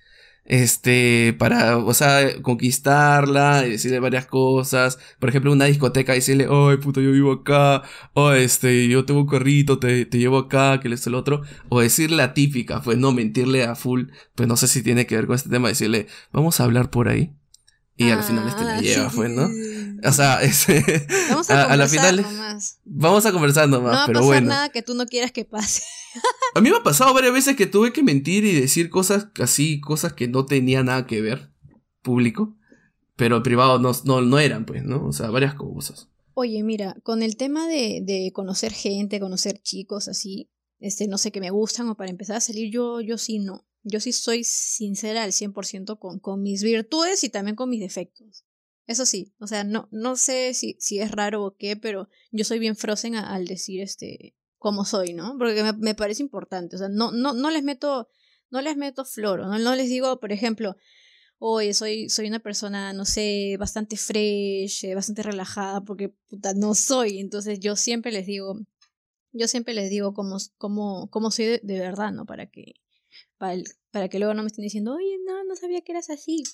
[0.45, 4.99] Este, para, o sea, conquistarla, y decirle varias cosas.
[5.19, 7.83] Por ejemplo, una discoteca, decirle, ay, puta, yo vivo acá.
[8.15, 11.43] O este, yo tengo un carrito, te, te llevo acá, que esto el otro.
[11.69, 14.07] O decir la típica, pues no, mentirle a full.
[14.35, 17.09] Pues no sé si tiene que ver con este tema, decirle, vamos a hablar por
[17.09, 17.33] ahí.
[17.97, 19.49] Y al final este la Ah, lleva, sí, pues, ¿no?
[20.09, 20.67] O sea, es-
[21.29, 22.79] Vamos a, a, la final nomás.
[22.87, 24.49] vamos a conversar No nomás, a pero pasar bueno.
[24.49, 25.83] nada que tú no quieras que pase.
[26.55, 29.81] A mí me ha pasado varias veces que tuve que mentir y decir cosas así,
[29.81, 31.53] cosas que no tenía nada que ver,
[32.03, 32.57] público,
[33.17, 35.07] pero privado no, no, no eran, pues, ¿no?
[35.07, 36.09] O sea, varias cosas.
[36.35, 41.31] Oye, mira, con el tema de, de conocer gente, conocer chicos así, este, no sé,
[41.31, 43.67] que me gustan o para empezar a salir, yo, yo sí no.
[43.83, 48.45] Yo sí soy sincera al 100% con, con mis virtudes y también con mis defectos.
[48.87, 52.45] Eso sí, o sea, no, no sé si, si es raro o qué, pero yo
[52.45, 55.37] soy bien frozen al decir este cómo soy, ¿no?
[55.39, 56.77] Porque me, me parece importante.
[56.77, 58.09] O sea, no, no, no les meto,
[58.51, 59.59] no les meto floro, ¿no?
[59.61, 60.77] No les digo, por ejemplo,
[61.39, 66.75] oye, soy, soy una persona, no sé, bastante fresh, eh, bastante relajada, porque puta, no
[66.75, 67.21] soy.
[67.21, 68.59] Entonces yo siempre les digo,
[69.33, 72.27] yo siempre les digo cómo, cómo, cómo soy de, verdad, ¿no?
[72.27, 72.75] Para que,
[73.39, 76.11] para, el- para que luego no me estén diciendo, oye, no, no sabía que eras
[76.11, 76.45] así.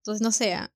[0.00, 0.72] Entonces, no sé, ah,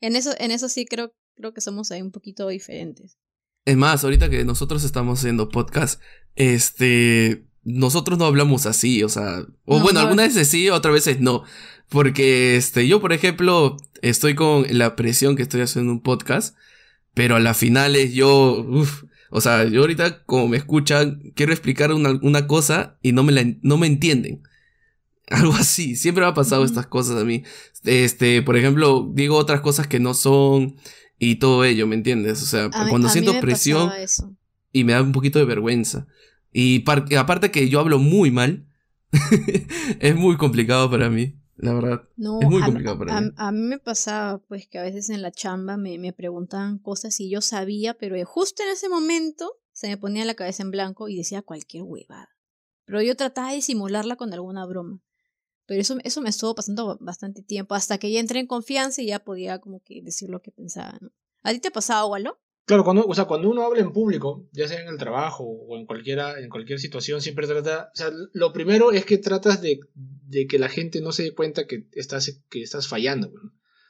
[0.00, 3.18] en eso, en eso sí creo, creo que somos ahí un poquito diferentes.
[3.66, 6.00] Es más, ahorita que nosotros estamos haciendo podcast,
[6.36, 10.06] este, nosotros no hablamos así, o sea, o No, bueno, no.
[10.06, 11.42] algunas veces sí, otras veces no,
[11.88, 16.56] porque este, yo por ejemplo, estoy con la presión que estoy haciendo un podcast,
[17.12, 18.64] pero a las finales yo,
[19.30, 23.32] o sea, yo ahorita como me escuchan, quiero explicar una, una cosa y no me,
[23.32, 24.42] la, no me entienden.
[25.28, 27.42] Algo así, siempre me ha pasado estas cosas a mí.
[27.82, 30.76] Este, por ejemplo, digo otras cosas que no son
[31.18, 32.42] y todo ello, ¿me entiendes?
[32.42, 33.90] O sea, A cuando a mí siento presión
[34.72, 36.06] y me da un poquito de vergüenza.
[36.52, 38.66] Y par- aparte que yo hablo muy mal,
[40.00, 42.08] es muy complicado para mí, la verdad.
[42.16, 43.30] No, Es muy a, complicado para a- mí.
[43.36, 47.18] a mí me pasaba pues que a veces en la chamba me, me preguntaban cosas
[47.20, 51.08] y yo sabía, pero justo en ese momento se me ponía la cabeza en blanco
[51.08, 52.28] y decía cualquier huevada.
[52.84, 55.00] Pero yo trataba de simularla con alguna broma.
[55.66, 59.06] Pero eso, eso me estuvo pasando bastante tiempo, hasta que ya entré en confianza y
[59.06, 60.98] ya podía como que decir lo que pensaba.
[61.42, 62.38] ¿A ti te ha pasado, Walo?
[62.66, 65.78] Claro, cuando, o sea, cuando uno habla en público, ya sea en el trabajo o
[65.78, 69.78] en cualquiera, en cualquier situación, siempre trata, o sea, lo primero es que tratas de,
[69.94, 73.32] de que la gente no se dé cuenta que estás, que estás fallando.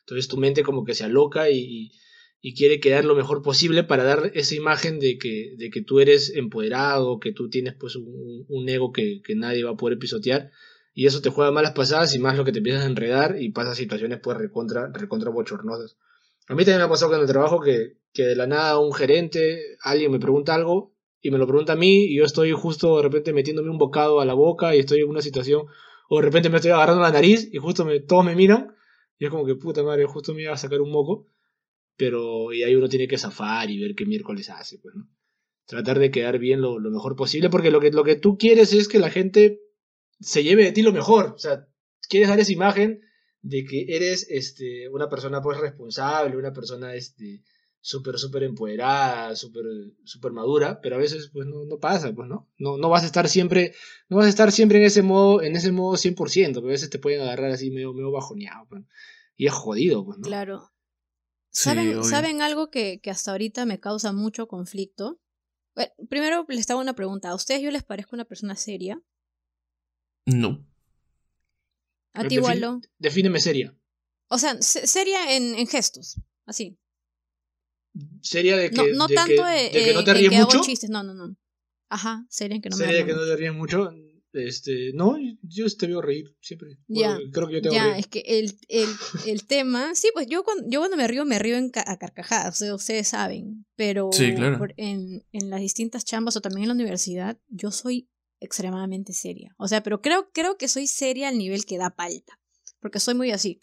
[0.01, 1.91] Entonces tu mente como que se aloca y,
[2.43, 5.99] y, quiere quedar lo mejor posible para dar esa imagen de que, de que tú
[5.99, 9.99] eres empoderado, que tú tienes pues un, un ego que, que, nadie va a poder
[9.99, 10.51] pisotear.
[10.99, 13.51] Y eso te juega malas pasadas y más lo que te empiezas a enredar y
[13.51, 15.99] pasas situaciones pues recontra, recontra bochornosas.
[16.49, 18.95] A mí también me ha pasado con el trabajo que, que de la nada un
[18.95, 22.97] gerente, alguien me pregunta algo y me lo pregunta a mí y yo estoy justo
[22.97, 25.67] de repente metiéndome un bocado a la boca y estoy en una situación,
[26.09, 28.75] o de repente me estoy agarrando la nariz y justo todos me miran
[29.19, 31.27] y es como que puta madre, justo me iba a sacar un moco,
[31.99, 34.95] pero y ahí uno tiene que zafar y ver qué miércoles hace, pues.
[35.67, 38.73] Tratar de quedar bien lo, lo mejor posible porque lo que, lo que tú quieres
[38.73, 39.61] es que la gente
[40.21, 41.67] se lleve de ti lo mejor, o sea,
[42.09, 43.01] quieres dar esa imagen
[43.43, 47.43] de que eres este, una persona pues responsable, una persona este,
[47.81, 49.65] súper, súper empoderada, súper,
[50.05, 52.51] súper madura, pero a veces pues no, no pasa, pues, ¿no?
[52.59, 52.77] ¿no?
[52.77, 53.75] No vas a estar siempre,
[54.09, 56.91] no vas a estar siempre en ese modo, en ese modo 100%, porque a veces
[56.91, 58.83] te pueden agarrar así medio, medio bajoneado, pues,
[59.37, 60.25] y es jodido, pues, ¿no?
[60.25, 60.73] Claro.
[61.51, 65.21] ¿Saben, sí, ¿saben algo que, que, hasta ahorita me causa mucho conflicto?
[65.75, 67.31] Bueno, primero les hago una pregunta.
[67.31, 69.01] ¿A ustedes yo les parezco una persona seria?
[70.27, 70.67] No.
[72.13, 72.81] ¿A ti, igual?
[72.99, 73.77] Defíneme seria.
[74.29, 76.79] O sea, seria en, en gestos, así
[78.21, 80.33] seria de que no, no de tanto que, de, de que no te eh, ríes
[80.33, 81.37] mucho chistes no no no
[81.89, 83.91] ajá seria en que no seria me de que no te ríes mucho
[84.33, 87.97] este no yo te veo reír siempre ya bueno, creo que yo te ya reír.
[88.01, 88.89] es que el, el,
[89.27, 91.97] el tema sí pues yo cuando yo cuando me río me río en ca a
[91.99, 94.59] carcajadas o sea, ustedes saben pero sí, claro.
[94.59, 98.11] por, en, en las distintas chambas o también en la universidad yo soy
[98.41, 102.39] extremadamente seria o sea pero creo creo que soy seria al nivel que da palta
[102.81, 103.59] porque soy muy así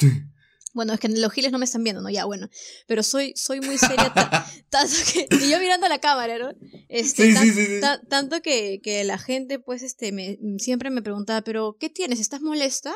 [0.73, 2.09] bueno, es que los giles no me están viendo, ¿no?
[2.09, 2.49] Ya, bueno.
[2.87, 4.11] Pero soy, soy muy seria.
[4.69, 6.51] tanto que, y yo mirando a la cámara, ¿no?
[6.89, 7.79] Este, sí, tan, sí, sí, sí.
[7.79, 12.19] ta, tanto que, que la gente, pues, este, me, siempre me preguntaba, ¿pero qué tienes?
[12.19, 12.93] ¿Estás molesta?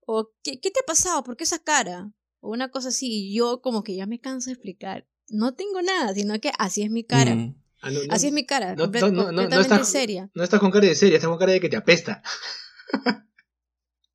[0.00, 1.24] ¿O qué, qué te ha pasado?
[1.24, 2.12] ¿Por qué esa cara?
[2.40, 3.30] O una cosa así.
[3.30, 5.06] Y yo, como que ya me canso de explicar.
[5.28, 7.34] No tengo nada, sino que así es mi cara.
[7.34, 7.56] Mm.
[7.82, 8.74] Ah, no, no, así es mi cara.
[8.76, 10.30] no, complet- no, no, no, completamente estás, seria.
[10.34, 12.22] no estás con cara de seria estás con cara de que te apesta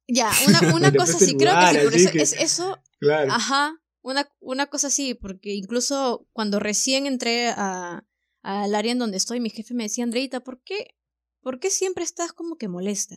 [0.07, 0.59] Ya, una,
[0.93, 4.87] cosa el Creo que sí, por eso, que- es, eso claro Ajá, una, una cosa
[4.87, 8.05] así, porque incluso cuando recién entré a,
[8.43, 10.95] al área en donde estoy, mi jefe me decía, Andreita, ¿por qué,
[11.41, 13.15] ¿por qué siempre estás como que molesta?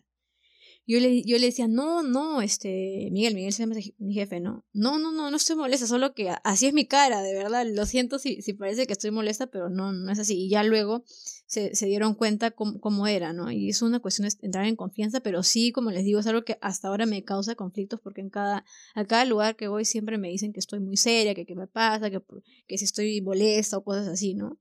[0.91, 4.65] Yo le, yo le decía, no, no, este, Miguel, Miguel se llama mi jefe, ¿no?
[4.73, 7.85] No, no, no, no estoy molesta, solo que así es mi cara, de verdad, lo
[7.85, 10.47] siento si, si parece que estoy molesta, pero no, no es así.
[10.47, 11.05] Y ya luego
[11.47, 13.51] se, se dieron cuenta cómo, cómo era, ¿no?
[13.51, 16.43] Y es una cuestión de entrar en confianza, pero sí, como les digo, es algo
[16.43, 20.17] que hasta ahora me causa conflictos porque en cada, a cada lugar que voy siempre
[20.17, 22.23] me dicen que estoy muy seria, que qué me pasa, que,
[22.67, 24.59] que si estoy molesta o cosas así, ¿no?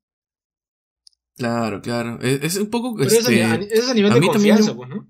[1.37, 2.19] Claro, claro.
[2.21, 2.95] Es, es un poco.
[2.97, 5.07] pero este, eso, es a nivel a de mí también confianza yo- pues no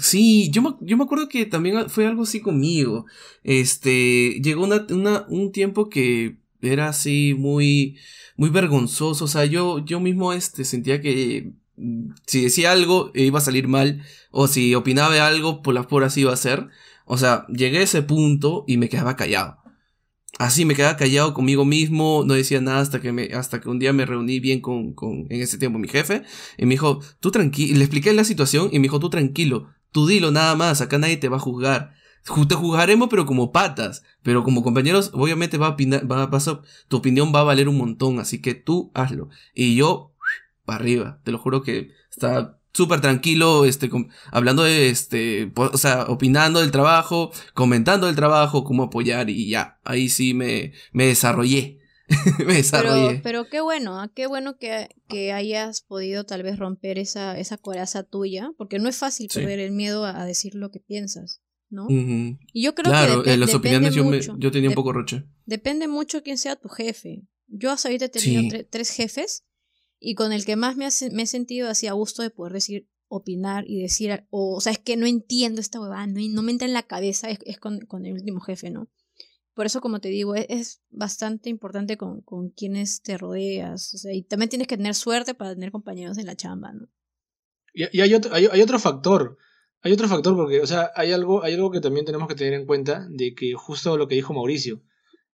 [0.00, 3.06] Sí, yo me, yo me acuerdo que también fue algo así conmigo.
[3.44, 7.98] Este, llegó una, una, un tiempo que era así muy,
[8.36, 9.24] muy vergonzoso.
[9.24, 13.68] O sea, yo, yo mismo este, sentía que mm, si decía algo iba a salir
[13.68, 14.02] mal.
[14.30, 16.68] O si opinaba algo, por las puras iba a ser.
[17.04, 19.58] O sea, llegué a ese punto y me quedaba callado.
[20.38, 23.78] Así me quedaba callado conmigo mismo, no decía nada hasta que me, hasta que un
[23.78, 26.22] día me reuní bien con, con, en ese tiempo mi jefe,
[26.56, 30.06] y me dijo, tú tranquilo, le expliqué la situación y me dijo, tú tranquilo, tú
[30.06, 31.94] dilo nada más, acá nadie te va a juzgar.
[32.26, 36.62] Ju- Te juzgaremos pero como patas, pero como compañeros obviamente va a opinar, va, a-
[36.88, 39.28] tu opinión va a valer un montón, así que tú hazlo.
[39.54, 40.14] Y yo,
[40.64, 43.90] para arriba, te lo juro que estaba súper tranquilo, este,
[44.30, 49.78] hablando de, este, o sea, opinando del trabajo, comentando del trabajo, cómo apoyar y ya,
[49.84, 51.80] ahí sí me, me desarrollé,
[52.38, 53.20] me Pero, desarrollé.
[53.22, 54.10] pero qué bueno, ¿ah?
[54.14, 58.88] qué bueno que, que hayas podido tal vez romper esa, esa coraza tuya, porque no
[58.88, 59.38] es fácil Sí.
[59.40, 61.86] perder el miedo a, a decir lo que piensas, ¿no?
[61.90, 65.24] Y yo creo Claro, que en las opiniones yo, me, yo tenía un poco roche.
[65.46, 67.22] Depende mucho quién sea tu jefe.
[67.46, 68.48] Yo hasta ahorita he tenido Sí.
[68.48, 69.44] tre- tres jefes
[69.98, 72.52] y con el que más me, hace- me he sentido así a gusto de poder
[72.54, 76.42] decir, opinar y decir, o, o sea, es que no entiendo esta huevada, no, no
[76.42, 78.88] me entra en la cabeza, es, es con, con el último jefe, ¿no?
[79.54, 83.94] Por eso, como te digo, es, es bastante importante con, con quienes te rodeas.
[83.94, 86.88] O sea, y también tienes que tener suerte para tener compañeros en la chamba, ¿no?
[87.74, 89.38] Y, hay, otro, hay, hay otro factor.
[89.80, 92.54] Hay otro factor porque, o sea, hay algo, hay algo que también tenemos que tener
[92.54, 94.82] en cuenta de que justo lo que dijo Mauricio.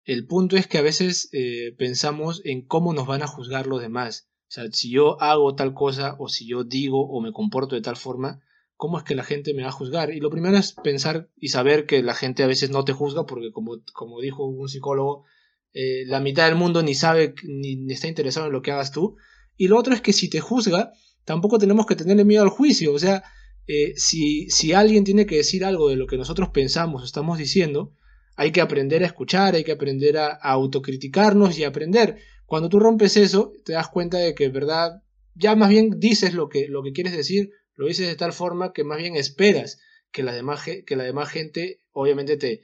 [0.04, 3.80] El punto es que a veces eh, pensamos en cómo nos van a juzgar los
[3.80, 4.28] demás.
[4.42, 7.80] O sea, si yo hago tal cosa o si yo digo o me comporto de
[7.80, 8.42] tal forma,
[8.76, 10.12] ¿cómo es que la gente me va a juzgar?
[10.12, 13.26] Y lo primero es pensar y saber que la gente a veces no te juzga
[13.26, 15.24] porque como, como dijo un psicólogo,
[15.72, 19.16] eh, la mitad del mundo ni sabe ni, está interesado en lo que hagas tú.
[19.56, 20.92] Y lo otro es que si te juzga,
[21.24, 22.92] tampoco tenemos que tenerle miedo al juicio.
[22.92, 23.22] O sea,
[23.66, 27.38] eh, si, si alguien tiene que decir algo de lo que nosotros pensamos o estamos
[27.38, 27.92] diciendo,
[28.36, 32.18] hay que aprender a escuchar, hay que aprender a, autocriticarnos y aprender.
[32.46, 35.02] Cuando tú rompes eso, te das cuenta de que, verdad,
[35.34, 38.72] ya más bien dices lo que, lo que quieres decir, lo dices de tal forma
[38.72, 42.62] que más bien esperas que la demás, que la demás gente, obviamente, te,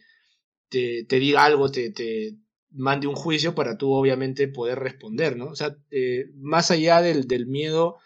[0.68, 2.36] te, diga algo, te, te,
[2.70, 5.46] mande un juicio para tú, obviamente, poder responder, ¿no?
[5.46, 7.98] O sea, eh, más allá del, del miedo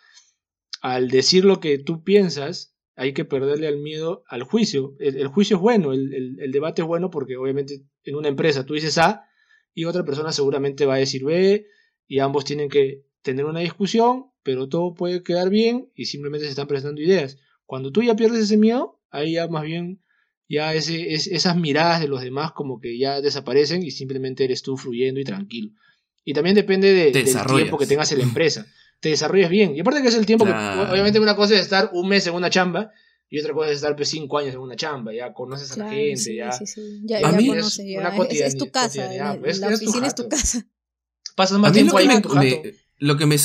[0.80, 4.94] al decir lo que tú piensas, hay que perderle al miedo al juicio.
[4.98, 8.98] El, juicio es bueno, el, debate es bueno porque obviamente en una empresa tú dices
[8.98, 9.26] A
[9.72, 11.66] y otra persona seguramente va a decir B
[12.06, 16.50] y ambos tienen que tener una discusión, pero todo puede quedar bien y simplemente se
[16.50, 17.38] están presentando ideas.
[17.66, 20.00] Cuando tú ya pierdes ese miedo, ahí ya más bien
[20.48, 24.76] ya ese, esas miradas de los demás como que ya desaparecen y simplemente eres tú
[24.76, 25.72] fluyendo y tranquilo.
[26.24, 28.66] Y también depende de, del tiempo que tengas en la empresa
[29.04, 29.76] te desarrollas bien.
[29.76, 32.32] Y aparte que es el tiempo que, obviamente una cosa es estar un mes en
[32.32, 32.90] una chamba
[33.28, 35.90] y otra cosa es estar pues, cinco años en una chamba, ya conoces a la
[35.90, 36.52] gente, ya.
[36.52, 37.02] Sí, sí.
[37.04, 37.80] Ya, ya conoces,
[38.30, 39.32] Es, tu casa, la,
[39.74, 40.66] oficina es tu casa.
[41.36, 42.30] Pasas más tiempo ahí tu
[42.98, 43.36] Lo que me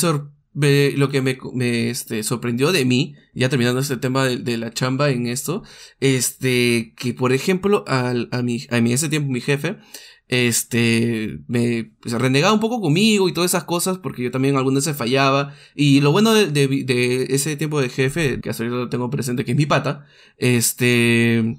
[0.54, 5.26] lo que me, este, sorprendió de mí, ya terminando este tema de, la chamba en
[5.26, 5.62] esto,
[6.00, 9.78] este, que por ejemplo, al, a, mi, a mí ese tiempo mi jefe,
[10.30, 14.84] este, me pues, renegaba un poco conmigo y todas esas cosas porque yo también algunas
[14.84, 15.54] veces fallaba.
[15.74, 19.44] Y lo bueno de, de, ese tiempo de jefe, que hasta ahorita lo tengo presente,
[19.44, 20.06] que es mi pata,
[20.38, 21.58] este,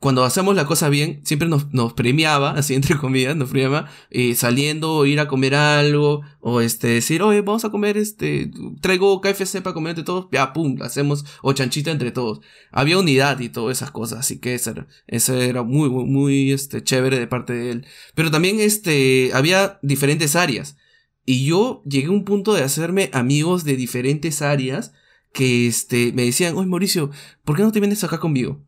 [0.00, 5.04] cuando hacemos la cosa bien, siempre nos, premiaba, así entre comillas, nos premiaba, eh, saliendo
[5.06, 9.74] ir a comer algo, o este, decir, oye, vamos a comer, este, traigo KFC para
[9.74, 12.40] comer entre todos, ya, pum, hacemos, o chanchita entre todos.
[12.70, 16.52] Había unidad y todas esas cosas, así que eso era, eso era muy, muy, muy,
[16.52, 17.86] este, chévere de parte de él.
[18.14, 20.76] Pero también, este, había diferentes áreas.
[21.24, 24.92] Y yo llegué a un punto de hacerme amigos de diferentes áreas
[25.32, 27.10] que, este, me decían, oye, Mauricio,
[27.44, 28.64] ¿por qué no te vienes acá conmigo?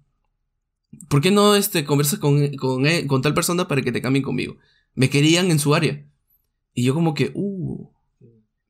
[1.09, 4.57] ¿Por qué no este, conversas con, con, con, tal persona para que te cambien conmigo?
[4.95, 6.05] Me querían en su área.
[6.75, 7.91] Y yo como que, uh.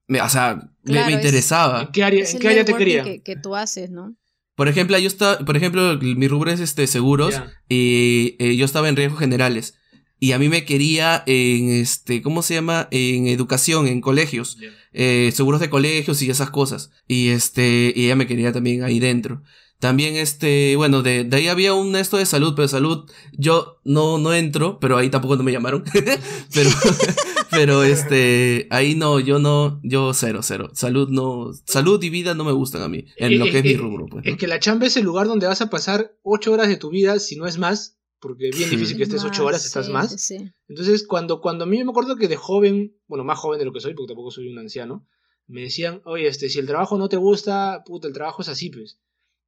[0.07, 1.83] Me, o sea, me, interesaba.
[1.83, 3.05] ¿En qué área, ¿en qué área te querían?
[3.05, 4.17] Que, que, tú haces, ¿no?
[4.57, 7.41] Por ejemplo, yo estaba, por ejemplo, mi rubro es este, seguros.
[7.69, 9.79] Y eh, yo estaba en riesgos generales.
[10.19, 12.89] Y a mí me quería en este, ¿cómo se llama?
[12.91, 14.59] En educación, en colegios.
[14.93, 16.91] Eh, seguros de colegios y esas cosas.
[17.09, 19.43] Y este, y ella me quería también ahí dentro.
[19.81, 24.19] También este, bueno, de, de ahí había un esto de salud, pero salud yo no,
[24.19, 25.85] no entro, pero ahí tampoco no me llamaron.
[26.55, 26.71] pero,
[27.51, 30.69] pero este, ahí no, yo no, yo cero, cero.
[30.75, 33.75] Salud no, salud y vida no me gustan a mí, en lo que es, mi
[33.75, 34.07] rubro.
[34.07, 36.77] Pues, Es que la chamba es el lugar donde vas a pasar ocho horas de
[36.77, 39.89] tu vida, si no es más, porque es bien difícil que estés ocho horas, estás
[39.89, 40.31] más.
[40.69, 43.73] Entonces, cuando, cuando a mí me acuerdo que de joven, bueno, más joven de lo
[43.73, 45.07] que soy, porque tampoco soy un anciano,
[45.47, 48.69] me decían, oye, este, si el trabajo no te gusta, puta, el trabajo es así,
[48.69, 49.01] pues.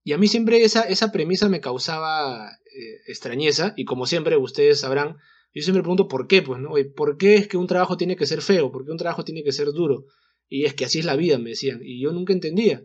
[0.04, 4.80] Y a mí siempre esa, esa premisa me causaba eh, extrañeza, y como siempre ustedes
[4.80, 5.16] sabrán,
[5.54, 6.72] yo siempre pregunto por qué, pues, ¿no?
[6.96, 8.72] ¿Por qué es que un trabajo tiene que ser feo?
[8.72, 10.06] ¿Por qué un trabajo tiene que ser duro?
[10.48, 12.84] Y es que así es la vida, me decían, y yo nunca entendía.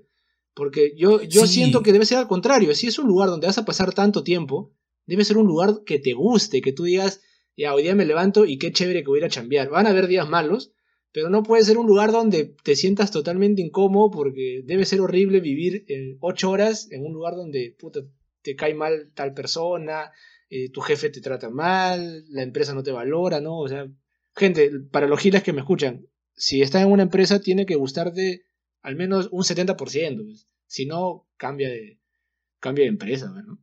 [0.54, 3.58] Porque yo, yo siento que debe ser al contrario, si es un lugar donde vas
[3.58, 4.74] a pasar tanto tiempo,
[5.06, 7.22] debe ser un lugar que te guste, que tú digas,
[7.56, 9.70] ya, hoy día me levanto y qué chévere que voy a ir a chambear.
[9.70, 10.72] Van a haber días malos,
[11.12, 15.40] pero no puede ser un lugar donde te sientas totalmente incómodo porque debe ser horrible
[15.40, 17.76] vivir en ocho horas en un lugar donde
[18.42, 20.12] te cae mal tal persona,
[20.50, 23.60] eh, tu jefe te trata mal, la empresa no te valora, ¿no?
[23.60, 23.88] O sea,
[24.36, 28.46] gente, para los giles que me escuchan, si estás en una empresa tiene que gustarte
[28.82, 30.48] al menos un 70%, pues.
[30.66, 32.00] si no, cambia de,
[32.60, 33.60] cambia de empresa, ¿no?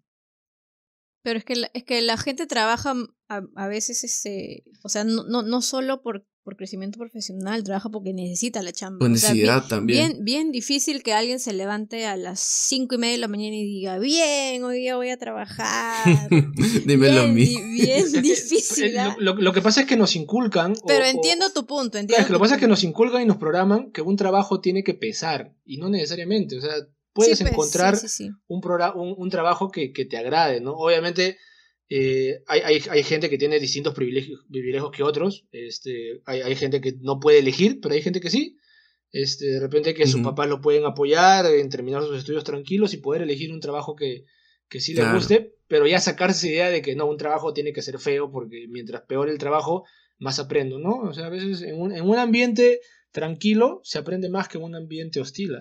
[1.22, 2.94] Pero es que la, es que la gente trabaja
[3.28, 8.12] a, veces, este, o sea, no, no, no solo por por crecimiento profesional, trabaja porque
[8.12, 8.98] necesita la chamba.
[8.98, 10.10] Por necesidad también.
[10.10, 13.56] Bien, bien difícil que alguien se levante a las cinco y media de la mañana
[13.56, 16.28] y diga, bien, hoy día voy a trabajar.
[16.86, 17.56] Dímelo a mí.
[17.72, 18.96] Bien difícil.
[18.98, 19.16] ¿ah?
[19.18, 20.74] lo, que pasa es que nos inculcan.
[20.86, 22.28] Pero entiendo tu punto, entiendo.
[22.28, 24.92] lo que pasa es que nos inculcan y nos programan que un trabajo tiene que
[24.92, 26.58] pesar, y no necesariamente.
[26.58, 26.74] O sea,
[27.14, 27.98] puedes pues, encontrar
[28.48, 28.60] un,
[28.94, 30.72] un, un, trabajo que, que te agrade, ¿no?
[30.74, 31.38] Obviamente
[31.88, 35.44] eh, hay, hay, hay, gente que tiene distintos privilegios, privilegios que otros.
[35.52, 38.58] Este, hay, hay, gente que no puede elegir, pero hay gente que sí.
[39.12, 42.96] Este, de repente que sus papás lo pueden apoyar en terminar sus estudios tranquilos y
[42.96, 44.24] poder elegir un trabajo que,
[44.68, 47.80] que sí le guste, pero ya sacarse idea de que no, un trabajo tiene que
[47.80, 49.84] ser feo porque mientras peor el trabajo,
[50.18, 50.96] más aprendo, ¿no?
[50.96, 52.80] O sea, a veces en un, en un ambiente
[53.12, 55.52] tranquilo se aprende más que en un ambiente hostil.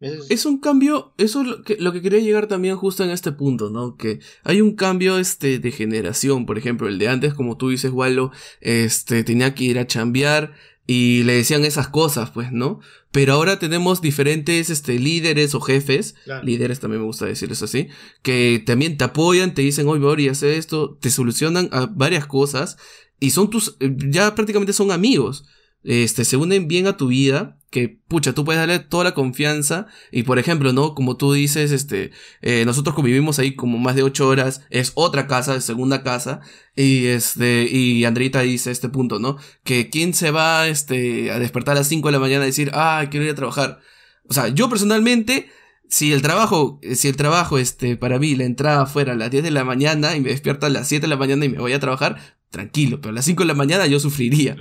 [0.00, 3.32] Es un cambio, eso es lo que, lo que quería llegar también justo en este
[3.32, 3.96] punto, ¿no?
[3.96, 7.92] Que hay un cambio este, de generación, por ejemplo, el de antes, como tú dices,
[7.92, 8.30] Wallo,
[8.60, 10.52] este, tenía que ir a chambear
[10.86, 12.80] y le decían esas cosas, pues, ¿no?
[13.10, 17.88] Pero ahora tenemos diferentes este, líderes o jefes, líderes también me gusta decirles así,
[18.20, 22.76] que también te apoyan, te dicen, oye, Bori, haz esto, te solucionan a varias cosas
[23.18, 25.46] y son tus, ya prácticamente son amigos
[25.82, 29.86] este, se unen bien a tu vida, que pucha, tú puedes darle toda la confianza
[30.10, 30.94] y por ejemplo, ¿no?
[30.94, 32.10] Como tú dices, este,
[32.40, 36.40] eh, nosotros convivimos ahí como más de ocho horas, es otra casa, es segunda casa
[36.74, 39.36] y este, y Andrita dice este punto, ¿no?
[39.64, 42.70] Que quién se va, este, a despertar a las cinco de la mañana y decir,
[42.72, 43.80] ah, quiero ir a trabajar.
[44.28, 45.50] O sea, yo personalmente,
[45.88, 49.44] si el trabajo, si el trabajo, este, para mí la entrada fuera a las 10
[49.44, 51.72] de la mañana y me despierta a las 7 de la mañana y me voy
[51.72, 52.16] a trabajar,
[52.50, 54.56] tranquilo, pero a las 5 de la mañana yo sufriría.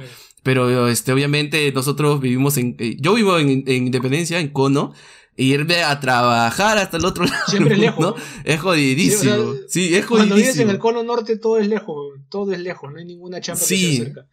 [0.45, 2.75] Pero este, obviamente nosotros vivimos en...
[2.77, 4.93] Eh, yo vivo en, Independencia, en Cono.
[5.35, 7.45] Y irme a trabajar hasta el otro lado.
[7.47, 7.99] Siempre lejos.
[7.99, 8.15] ¿no?
[8.43, 9.55] Es jodidísimo.
[9.67, 10.07] Sí, es jodidísimo.
[10.07, 12.19] Cuando vives en el cono norte todo es lejos.
[12.29, 12.93] Todo es lejos.
[12.93, 14.27] No hay ninguna chamba que esté cerca.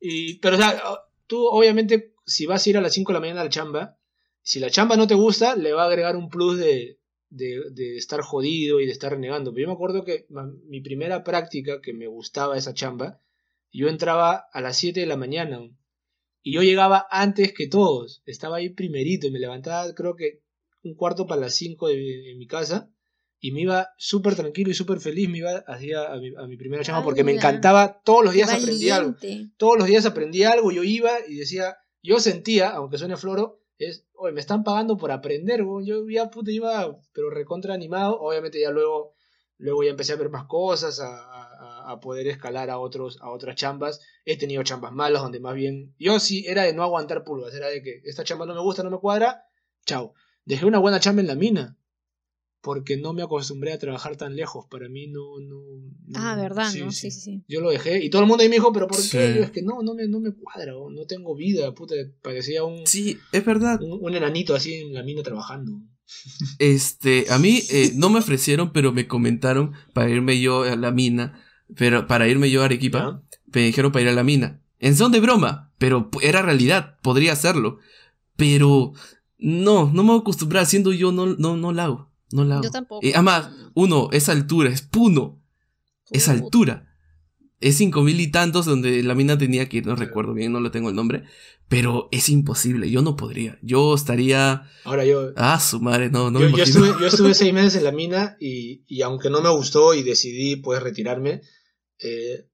[0.00, 0.82] Y, pero o sea,
[1.28, 3.96] tú obviamente si vas a ir a las 5 de la mañana a la chamba,
[4.42, 6.98] si la chamba no te gusta, le va a agregar un plus de,
[7.30, 9.52] de, de estar jodido y de estar renegando.
[9.54, 10.26] Pero yo me acuerdo que
[10.66, 13.20] mi primera práctica que me gustaba esa chamba
[13.78, 15.60] yo entraba a las 7 de la mañana
[16.42, 18.22] y yo llegaba antes que todos.
[18.26, 19.26] Estaba ahí primerito.
[19.26, 20.42] Y me levantaba creo que
[20.82, 22.90] un cuarto para las 5 de, mi casa.
[23.40, 26.56] Y me iba súper tranquilo y súper feliz, me iba hacia a mi, a mi
[26.56, 29.16] primera chamba porque me encantaba, todos los días aprendí algo.
[29.58, 34.06] Todos los días aprendí algo, yo iba y decía, yo sentía, aunque suene floro, es,
[34.14, 38.70] oye, me están pagando por aprender, yo ya puta iba, pero recontra animado, obviamente ya
[38.70, 39.14] luego,
[39.58, 41.44] luego ya empecé a ver más cosas, a
[41.84, 44.00] a, poder escalar a, otros, a otras chambas.
[44.24, 47.68] He tenido chambas malas donde más bien yo sí era de no aguantar pulgas, era
[47.68, 49.44] de que esta chamba no me gusta, no me cuadra,
[49.84, 50.14] chao.
[50.44, 51.78] Dejé una buena chamba en la mina
[52.60, 54.66] porque no me acostumbré a trabajar tan lejos.
[54.70, 55.38] Para mí no.
[55.38, 55.60] no,
[56.14, 56.70] ah, ¿verdad?
[56.70, 56.90] Sí, ¿no?
[56.90, 59.40] Sí, sí, Yo lo dejé y todo el mundo ahí me dijo, ¿pero por qué?
[59.40, 61.94] es que no, no me, no me cuadra, no tengo vida, puta.
[62.22, 62.86] Parecía un.
[62.86, 63.80] Sí, es verdad.
[63.82, 65.72] Un, enanito así en la mina trabajando.
[66.58, 70.90] Este, a mí eh, no me ofrecieron, pero me comentaron para irme yo a la
[70.90, 71.44] mina
[71.76, 74.60] pero para irme yo a Arequipa, me dijeron para ir a la mina.
[74.78, 77.78] En son de broma, pero era realidad, podría hacerlo.
[78.36, 78.92] Pero
[79.38, 82.10] no, no me acostumbré haciendo yo, no, no, no la hago.
[82.32, 82.64] No la hago.
[82.64, 83.06] Yo tampoco.
[83.06, 85.40] Eh, además, uno, es altura, es puno.
[86.10, 86.93] Es altura.
[87.60, 90.60] Es cinco mil y tantos donde la mina tenía que ir, no recuerdo bien, no
[90.60, 91.24] le tengo el nombre.
[91.68, 93.58] Pero es imposible, yo no podría.
[93.62, 94.70] Yo estaría.
[94.84, 95.32] Ahora yo.
[95.36, 98.36] Ah, su madre, no, no yo, yo, estuve, yo estuve seis meses en la mina
[98.38, 101.40] y, y, aunque no me gustó y decidí pues retirarme,
[101.98, 102.46] eh,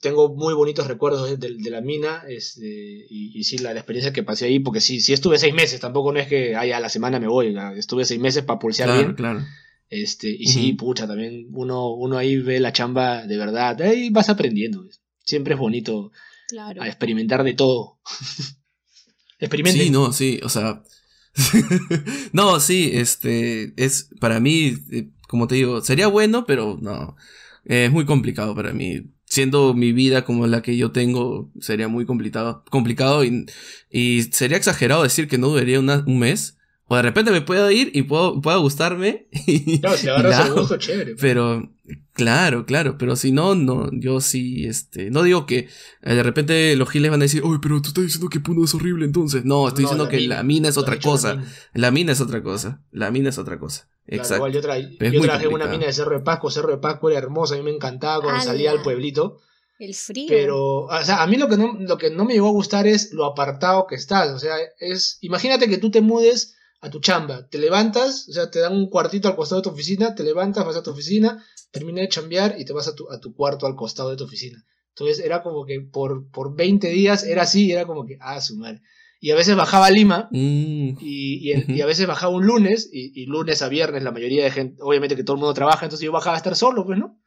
[0.00, 4.22] tengo muy bonitos recuerdos de, de la mina este, y, y, sí, la, experiencia que
[4.22, 6.88] pasé ahí, porque sí, sí estuve seis meses, tampoco no es que ay, a la
[6.88, 9.14] semana me voy, estuve seis meses para pulsear bien.
[9.14, 9.40] Claro.
[9.88, 14.28] Este, y sí, pucha, también uno, uno ahí ve la chamba de verdad, ahí vas
[14.28, 14.84] aprendiendo.
[15.24, 16.12] Siempre es bonito
[16.58, 17.98] a experimentar de todo.
[19.38, 19.82] Experimenten.
[19.84, 20.82] Sí, no, sí, o sea.
[22.32, 27.16] no, sí, este, es para mí, eh, como te digo, sería bueno, pero no.
[27.64, 29.12] Es muy complicado para mí.
[29.24, 33.46] Siendo mi vida como la que yo tengo, sería muy complicado, complicado y,
[33.90, 36.55] y sería exagerado decir que no duraría un mes.
[36.88, 39.28] O de repente me puedo ir y puedo, pueda gustarme.
[39.46, 41.16] Y, no, si agarras el gusto, chévere.
[41.20, 41.72] Pero,
[42.12, 45.68] claro, claro, pero si no, no, yo sí, este, no digo que
[46.02, 48.64] eh, de repente los giles van a decir, oye, pero tú estás diciendo que Puno
[48.64, 49.44] es horrible entonces.
[49.44, 51.42] No, estoy diciendo que la mina es otra cosa.
[51.74, 52.82] La mina es otra cosa.
[52.90, 53.88] La mina es otra cosa.
[54.06, 54.46] Exacto.
[54.48, 56.50] yo, trabajé en una mina de Cerro de Pasco.
[56.50, 59.40] Cerro de Pasco era hermosa, a mí me encantaba cuando salía al pueblito.
[59.78, 60.26] El frío.
[60.28, 62.86] Pero, o sea, a mí lo que, no, lo que no me llegó a gustar
[62.86, 64.30] es lo apartado que estás.
[64.30, 65.18] O sea, es.
[65.20, 67.48] Imagínate que tú te mudes a tu chamba.
[67.48, 70.64] Te levantas, o sea, te dan un cuartito al costado de tu oficina, te levantas,
[70.64, 73.66] vas a tu oficina, terminas de chambear y te vas a tu, a tu cuarto
[73.66, 74.64] al costado de tu oficina.
[74.90, 78.56] Entonces era como que por, por 20 días era así, era como que, ah, su
[78.56, 78.82] madre
[79.20, 80.98] y a veces bajaba a Lima mm.
[81.00, 84.50] y, y, a veces bajaba un lunes y, y, lunes a viernes la mayoría de
[84.50, 87.18] gente, obviamente que todo el mundo trabaja, entonces yo bajaba a estar solo, pues, ¿no?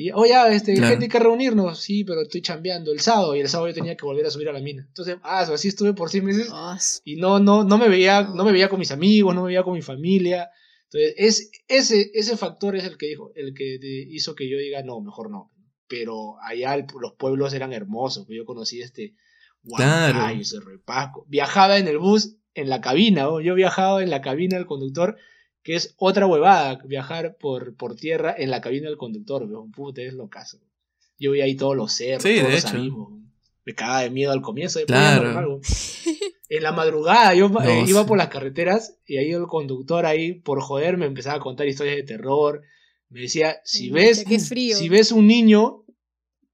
[0.00, 3.40] Y, oye, oh, este, gente hay que reunirnos, sí, pero estoy chambeando el sábado y
[3.40, 4.84] el sábado yo tenía que volver a subir a la mina.
[4.86, 8.44] Entonces, ah, así estuve por seis meses ah, y no, no, no me veía, no
[8.44, 10.50] me veía con mis amigos, no me veía con mi familia.
[10.84, 14.84] Entonces, es, ese, ese factor es el que dijo, el que hizo que yo diga,
[14.84, 15.50] no, mejor no.
[15.88, 19.16] Pero allá los pueblos eran hermosos, yo conocí este,
[19.64, 20.20] Claro.
[21.26, 25.16] Viajaba en el bus, en la cabina, yo viajaba en la cabina del conductor,
[25.68, 30.00] que es otra huevada, viajar por, por tierra en la cabina del conductor, un puta,
[30.00, 30.58] es lo caso.
[31.18, 33.12] Yo vi ahí todos los cerros, todos los amigos.
[33.66, 35.60] Me cagaba de miedo al comienzo, claro.
[36.48, 38.08] En la madrugada yo No, eh, iba sí.
[38.08, 41.96] por las carreteras y ahí el conductor ahí, por joder, me empezaba a contar historias
[41.96, 42.62] de terror.
[43.10, 44.74] Me decía, si ves, qué frío.
[44.74, 45.84] si ves un niño,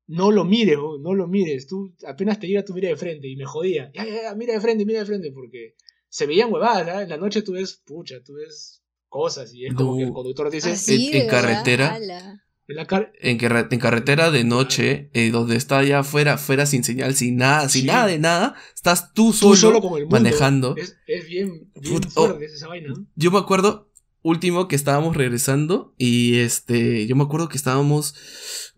[0.08, 1.68] no lo mires, no lo mires.
[1.68, 3.28] Tú apenas te llega, tú mira de frente.
[3.28, 3.92] Y me jodía.
[3.94, 5.30] Ya, ya, ya, mira de frente, mira de frente.
[5.30, 5.76] Porque
[6.08, 7.02] se veían huevadas, ¿ah?
[7.04, 8.80] En la noche tú ves, pucha, tú ves
[9.14, 9.54] cosas.
[9.54, 9.96] Y es como No.
[9.98, 11.96] que el conductor dice, Así, en- carretera.
[11.96, 16.66] en la car- En, carre- en carretera de noche, eh, donde está ya fuera, fuera
[16.66, 17.86] sin señal, sin nada, sin Sí.
[17.86, 20.06] nada de nada, estás tú tú solo, el mundo.
[20.10, 20.74] manejando.
[20.76, 22.26] Es, es bien, bien Put- oh.
[22.26, 22.92] fuerte esa vaina.
[23.14, 23.90] Yo me acuerdo,
[24.22, 28.14] último que estábamos regresando y este, yo me acuerdo que estábamos,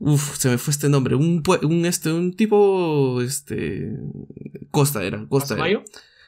[0.01, 3.93] uff, se me fue este nombre, un, pue- un este, un tipo, este,
[4.72, 5.62] Costa era, Costa era.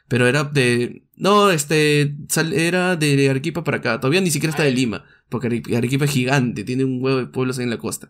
[0.09, 4.63] Pero era de, no, este, sal- era de Arequipa para acá, todavía ni siquiera está
[4.63, 4.75] de Ah.
[4.75, 8.09] Lima, porque Are- Arequipa es gigante, tiene un huevo de pueblos ahí en la costa.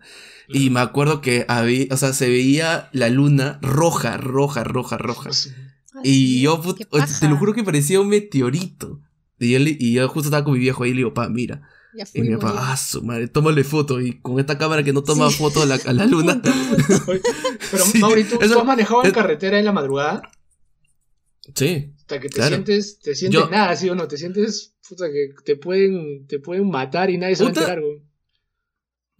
[0.48, 5.30] Y me acuerdo que había, o sea, se veía la luna roja, roja, roja, roja.
[6.04, 6.62] Y yo,
[7.20, 9.00] te lo juro que parecía un meteorito.
[9.40, 11.62] Y yo, y yo justo estaba con mi viejo ahí y le digo, pa, mira.
[11.96, 14.00] Ya Y mi papá, ah, su madre, tómale foto.
[14.00, 15.38] Y con esta cámara que no toma Sí.
[15.38, 16.40] foto a la, a la luna.
[16.42, 20.22] Pero, Sí, Mauri, ¿tú, eso- tú has manejado en es- carretera en la madrugada?
[21.54, 21.92] Sí.
[21.98, 22.50] Hasta que te Claro.
[22.56, 24.08] sientes, te sientes Yo- nada, ¿sí o no?
[24.08, 27.60] Te sientes, puta, que te pueden, te pueden matar y nadie se va a Puta,
[27.60, 28.02] enterar, güey.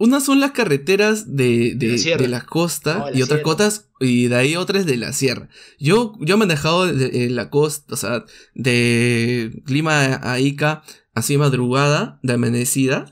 [0.01, 2.21] Unas son las carreteras de, De la de, sierra.
[2.21, 5.49] de la costa Oh, la y otras cotas, y de ahí otras de la sierra.
[5.77, 8.23] Yo, yo he manejado de- en la costa, o sea,
[8.55, 13.11] de Lima a Ica, así madrugada, de amanecida.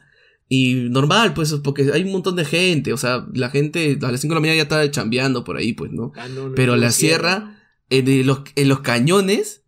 [0.49, 4.22] Y normal, pues, porque hay un montón de gente, o sea, la gente a las
[4.22, 6.13] 5 de la mañana ya está chambeando por ahí, pues, ¿no?
[6.15, 7.56] Ah, no, no, Pero no, la sierra, no.
[7.89, 9.63] En, los, en los cañones,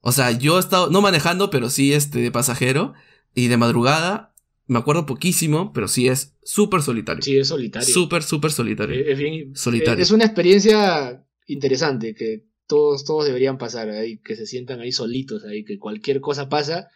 [0.00, 2.94] o sea, yo he estado, no manejando, pero sí este, de pasajero,
[3.34, 4.34] y de madrugada,
[4.66, 7.22] me acuerdo poquísimo, pero sí es súper solitario.
[7.22, 7.88] Sí, es solitario.
[7.88, 9.00] Súper, súper solitario.
[9.00, 10.02] Es, es bien, Solitario.
[10.02, 15.44] Es una experiencia interesante que todos, todos deberían pasar ahí, que se sientan ahí solitos,
[15.44, 16.88] ahí, que cualquier cosa pasa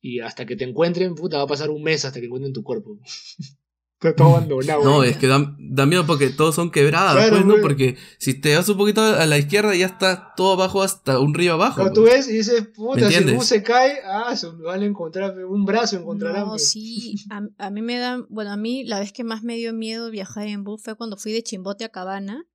[0.00, 2.62] y hasta que te encuentren, puta, va a pasar un mes hasta que encuentren tu
[2.62, 2.98] cuerpo.
[4.08, 4.84] Está todo abandonado.
[4.84, 5.10] No, güey.
[5.10, 7.50] es que da, da miedo porque todos son quebradas, Claro, pues, ¿no?
[7.52, 7.62] güey.
[7.62, 11.34] Porque si te vas un poquito a la izquierda ya está todo abajo hasta un
[11.34, 11.76] río abajo.
[11.76, 12.14] Cuando tú pues.
[12.14, 15.64] ves y dices, puta, si el bus se cae, ah, se van a encontrar un
[15.64, 16.42] brazo, encontrarán.
[16.42, 16.68] No, pues.
[16.70, 19.72] sí, a, a mí me dan, bueno, a mí la vez que más me dio
[19.72, 22.46] miedo viajar en bus fue cuando fui de Chimbote a Cabana.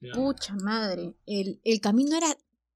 [0.00, 0.12] Ya.
[0.12, 2.26] Pucha madre, el, el camino era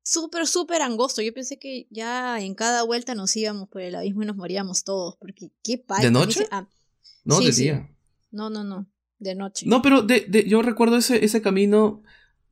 [0.02, 1.20] súper, súper angosto.
[1.20, 4.84] Yo pensé que ya en cada vuelta nos íbamos por el abismo y nos moríamos
[4.84, 6.04] todos, porque qué palta.
[6.04, 6.40] ¿De noche?
[6.40, 6.66] dice- ah,
[7.24, 7.70] No, sí, de sí.
[8.30, 9.66] No, no, no, de noche.
[9.66, 12.02] No, pero de, de- yo recuerdo ese, ese camino.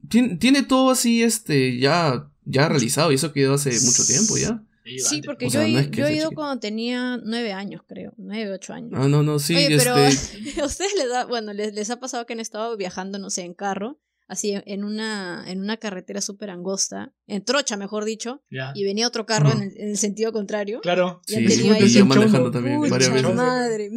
[0.08, 3.10] Tiene, tiene todo así, este, ya, ya realizado.
[3.10, 4.62] Y eso quedó hace mucho tiempo ya.
[4.98, 6.34] Sí, porque o yo, sea, no es que yo he ido chiquito.
[6.36, 8.92] cuando tenía nueve años, creo, nueve, ocho años.
[8.94, 10.38] Ah, no, no, sí, Oye, pero este.
[10.62, 13.42] a ustedes les da, bueno, les, les ha pasado que han estado viajando, no sé,
[13.42, 18.42] en carro, así en una, en una carretera súper angosta, en trocha, mejor dicho,
[18.74, 20.80] y venía otro carro en, el, en el sentido contrario.
[20.80, 21.20] Claro.
[21.26, 23.34] Y han Sí, ahí y yo manejando también varias veces.
[23.34, 23.90] madre.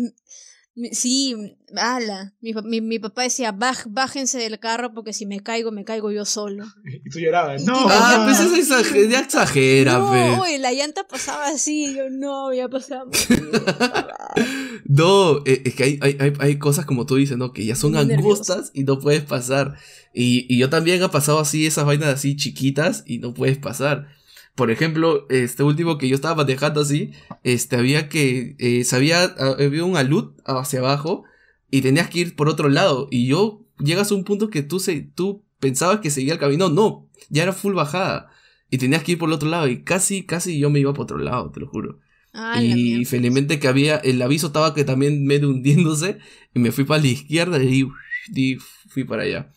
[0.93, 1.35] Sí,
[1.75, 2.33] ala.
[2.39, 5.83] Mi, pa- mi, mi papá decía, "Baj- bájense del carro porque si me caigo, me
[5.83, 6.65] caigo yo solo.
[7.05, 7.63] Y tú llorabas.
[7.65, 8.55] No, Ah, no, pues no.
[8.55, 13.05] eso exager- ya exagera, no, oye, la llanta pasaba así, yo no, ya pasaba.
[13.05, 14.33] muy bien, papá".
[14.85, 17.53] No, eh, es que hay, hay, hay, hay cosas como tú dices, ¿no?
[17.53, 19.75] Que ya son Muy angostas y no puedes pasar.
[20.13, 24.07] Y, y yo también he pasado así esas vainas así chiquitas y no puedes pasar.
[24.55, 27.11] Por ejemplo, este último que yo estaba manejando así,
[27.43, 31.23] este había que, eh, sabía, había un alud hacia abajo
[31.69, 33.07] y tenías que ir por otro lado.
[33.09, 36.69] Y yo, llegas a un punto que tú, se, tú pensabas que seguía el camino,
[36.69, 38.29] no, ya era full bajada.
[38.69, 41.03] Y tenías que ir por el otro lado y casi, casi yo me iba por
[41.03, 41.99] otro lado, te lo juro.
[42.33, 46.17] Ah, Y felizmente que había, el aviso estaba que también medio hundiéndose
[46.53, 47.87] y me fui para la izquierda y,
[48.33, 48.55] y
[48.89, 49.51] fui para allá.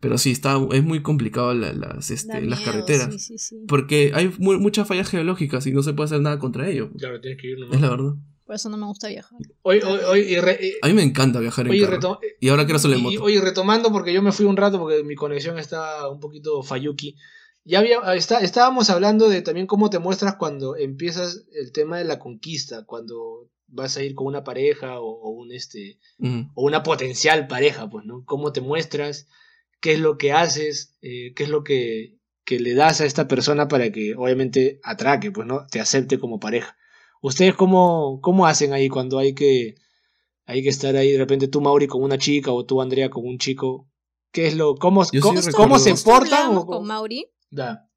[0.00, 3.12] Pero sí, está, es muy complicado la- las, este, las miedo, carreteras.
[3.14, 3.56] Sí, sí, sí.
[3.66, 6.90] Porque hay mu- muchas fallas geológicas y no se puede hacer nada contra ello.
[6.98, 7.76] Claro, tienes que ir nomás.
[7.76, 8.12] Es la verdad.
[8.44, 9.38] Por eso no me gusta viajar.
[9.62, 12.20] Oye, oye, oye, y re- y- A mí me encanta viajar en oye, carro.
[12.40, 13.22] Y ahora quiero hacerlo en moto.
[13.24, 17.16] oye, retomando, porque yo me fui un rato porque mi conexión está un poquito falluki.
[17.64, 22.04] Ya había, está, estábamos hablando de también cómo te muestras cuando empiezas el tema de
[22.04, 26.46] la conquista, cuando vas a ir con una pareja o, o un este Ujú.
[26.54, 28.22] o una potencial pareja, pues, ¿no?
[28.24, 29.26] Cómo te muestras,
[29.80, 33.28] qué es lo que haces, eh, qué es lo que, que le das a esta
[33.28, 35.66] persona para que obviamente atraque, pues, ¿no?
[35.66, 36.76] Te acepte como pareja.
[37.22, 39.74] ¿Ustedes cómo, cómo hacen ahí cuando hay que,
[40.44, 43.26] hay que estar ahí de repente tú, Mauri, con una chica o tú, Andrea, con
[43.26, 43.88] un chico?
[44.32, 46.56] ¿Qué es lo, cómo, sí cómo, cómo se portan?
[46.56, 47.26] o- con Mauri.
[47.50, 47.88] Da.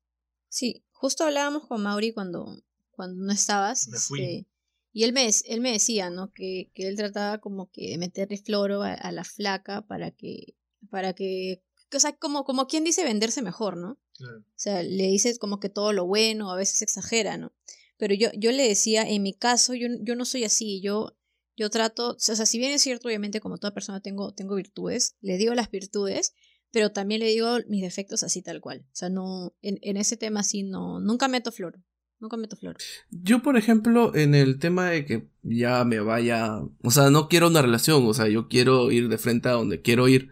[0.47, 2.45] Sí, justo hablábamos con Mauri cuando,
[2.91, 3.88] cuando no estabas.
[3.89, 4.19] Me fui.
[4.21, 4.47] este,
[4.91, 6.32] y él me, él me decía, ¿no?
[6.32, 10.55] Que, que él trataba como que de meterle floro a, a la flaca para que,
[10.89, 11.61] para que,
[11.94, 13.98] o sea, como, como quien dice venderse mejor, ¿no?
[14.22, 17.54] O sea, le dices como que todo lo bueno, a veces exagera, ¿no?
[17.98, 21.16] Pero yo, yo le decía, en mi caso, yo, yo no soy así, yo,
[21.56, 25.16] yo trato, o sea, si bien es cierto, obviamente, como toda persona tengo, tengo virtudes,
[25.22, 26.34] le digo las virtudes,
[26.72, 28.86] pero también le digo mis defectos así tal cual.
[28.86, 31.82] O sea, no, en, en ese tema así no, nunca meto flor.
[32.20, 32.76] Nunca meto flor.
[33.12, 37.48] Yo, por ejemplo, en el tema de que ya me vaya, o sea, no quiero
[37.48, 40.30] una relación, o sea, yo quiero ir de frente a donde quiero ir.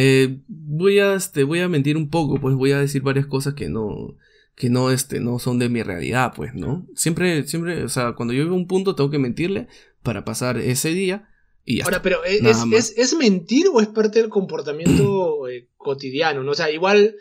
[0.00, 3.54] Eh, voy a, este, voy a mentir un poco, pues voy a decir varias cosas
[3.54, 4.16] que no,
[4.54, 6.86] que no, este, no son de mi realidad, pues, ¿no?
[6.94, 9.66] Siempre, siempre, o sea, cuando yo llego a un punto tengo que mentirle
[10.04, 11.28] para pasar ese día
[11.64, 16.44] y ya Ahora, pero ¿es, es, es, mentir o es parte del comportamiento eh, cotidiano?
[16.44, 16.52] ¿no?
[16.52, 17.16] O sea, igual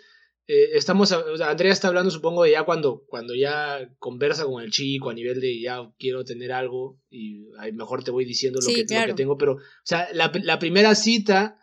[0.46, 5.10] eh, estamos, Andrea está hablando supongo de ya cuando, cuando ya conversa con el chico
[5.10, 9.14] a nivel de ya quiero tener algo y mejor te voy diciendo lo, que, que,
[9.16, 11.60] tengo, pero, o sea, la, la primera cita,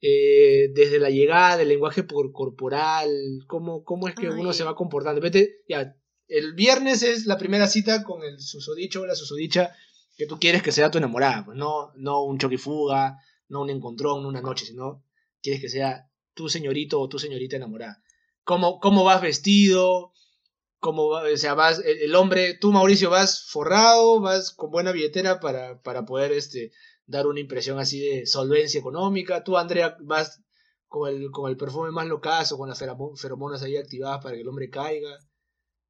[0.00, 3.10] eh, desde la llegada del lenguaje por corporal,
[3.46, 5.20] cómo, cómo es que uno se va comportando.
[5.20, 5.96] Vete, ya,
[6.28, 9.74] el viernes es la primera cita con el susodicho o la susodicha
[10.16, 13.18] que tú quieres que sea tu enamorada, pues no, no un choquifuga,
[13.48, 15.04] no un encontrón, no una noche, sino
[15.42, 18.02] quieres que sea tu señorito o tu señorita enamorada.
[18.44, 20.12] Cómo, vas vestido,
[20.78, 25.82] cómo o sea, vas, el, hombre, tú Mauricio vas forrado, vas con buena billetera para,
[25.82, 26.72] para poder este,
[27.08, 30.40] dar una impresión así de solvencia económica, tú Andrea vas
[30.86, 34.48] con el, con el perfume más locazo, con las feromonas ahí activadas para que el
[34.48, 35.18] hombre caiga.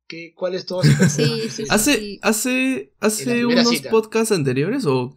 [0.06, 0.80] ¿Qué, ¿Cuál es todo?
[1.10, 5.14] Sí, sí, hace, hace, hace unos podcasts anteriores o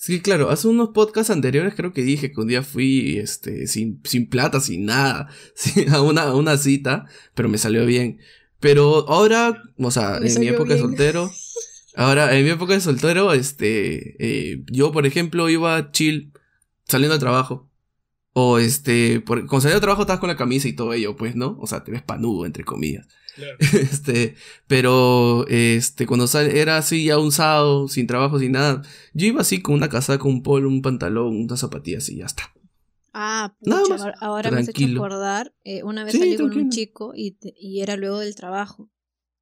[0.00, 4.00] Sí, claro, hace unos podcasts anteriores creo que dije que un día fui este, sin,
[4.04, 5.28] sin plata, sin nada,
[5.90, 8.20] a, una, una cita, pero me salió bien.
[8.60, 11.32] Pero ahora, o sea, en mi época de soltero,
[11.98, 16.32] ahora, en mi época de soltero, este, eh, yo por ejemplo iba chill,
[16.84, 17.68] saliendo de trabajo.
[18.32, 21.34] O este, por, cuando salía de trabajo estabas con la camisa y todo ello, pues,
[21.34, 21.58] ¿no?
[21.60, 23.06] O sea, te ves panudo, entre comillas.
[23.72, 24.34] Este,
[24.66, 28.82] pero este, cuando sale, era así ya un sábado, sin trabajo, sin nada,
[29.12, 32.52] yo iba así con una casaca, un polo, un pantalón, unas zapatillas y ya está.
[33.12, 37.36] Ah, pucha, ahora me has hecho acordar, eh, una vez salí con un chico y,
[37.56, 38.90] y era luego del trabajo.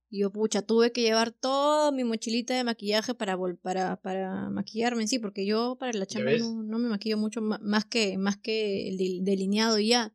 [0.08, 5.02] Y yo, pucha, tuve que llevar toda mi mochilita de maquillaje para, para, para maquillarme
[5.02, 8.36] en sí, porque yo para la chamba no, no, me maquillo mucho más que, más
[8.36, 10.14] que el delineado y ya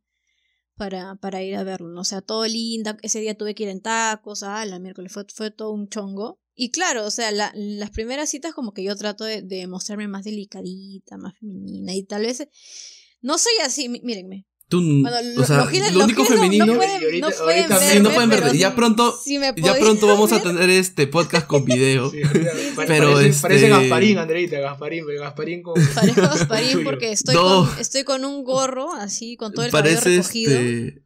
[0.76, 3.82] para, para ir a verlo, O sea, todo linda, ese día tuve que ir en
[3.82, 6.40] tacos, ah, la miércoles fue, fue todo un chongo.
[6.56, 10.08] Y claro, o sea, la, las primeras citas como que yo trato de, de, mostrarme
[10.08, 12.48] más delicadita, más femenina y tal vez...
[13.22, 14.48] No soy así, mírenme,
[14.78, 16.66] o sea, lo, único femenino.
[16.66, 19.20] No, pueden, no pueden verme, Ya pronto,
[19.56, 22.12] ya pronto vamos a tener este podcast con video.
[22.88, 23.42] pero parece, este...
[23.42, 25.74] parece Gasparín, Andreita, Gasparín, Gasparín con.
[25.94, 30.54] Parece Gasparín porque estoy, con, estoy con un gorro así, con todo el parece recogido.
[30.54, 31.04] Este,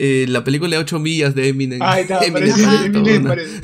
[0.00, 1.80] eh, la película de 8 millas de Eminem.
[1.82, 3.60] Ah, está, Eminem, parece, Eminem, parece.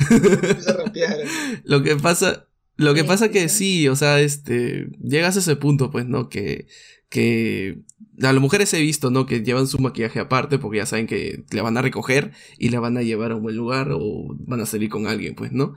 [1.63, 5.91] Lo que pasa, lo que pasa que sí, o sea, este, llegas a ese punto,
[5.91, 6.27] pues, ¿no?
[6.27, 6.67] Que,
[7.15, 7.77] que
[8.21, 9.25] a las mujeres he visto, ¿no?
[9.25, 12.81] Que llevan su maquillaje aparte porque ya saben que le van a recoger y la
[12.81, 15.75] van a llevar a un buen lugar o van a salir con alguien, pues, ¿no?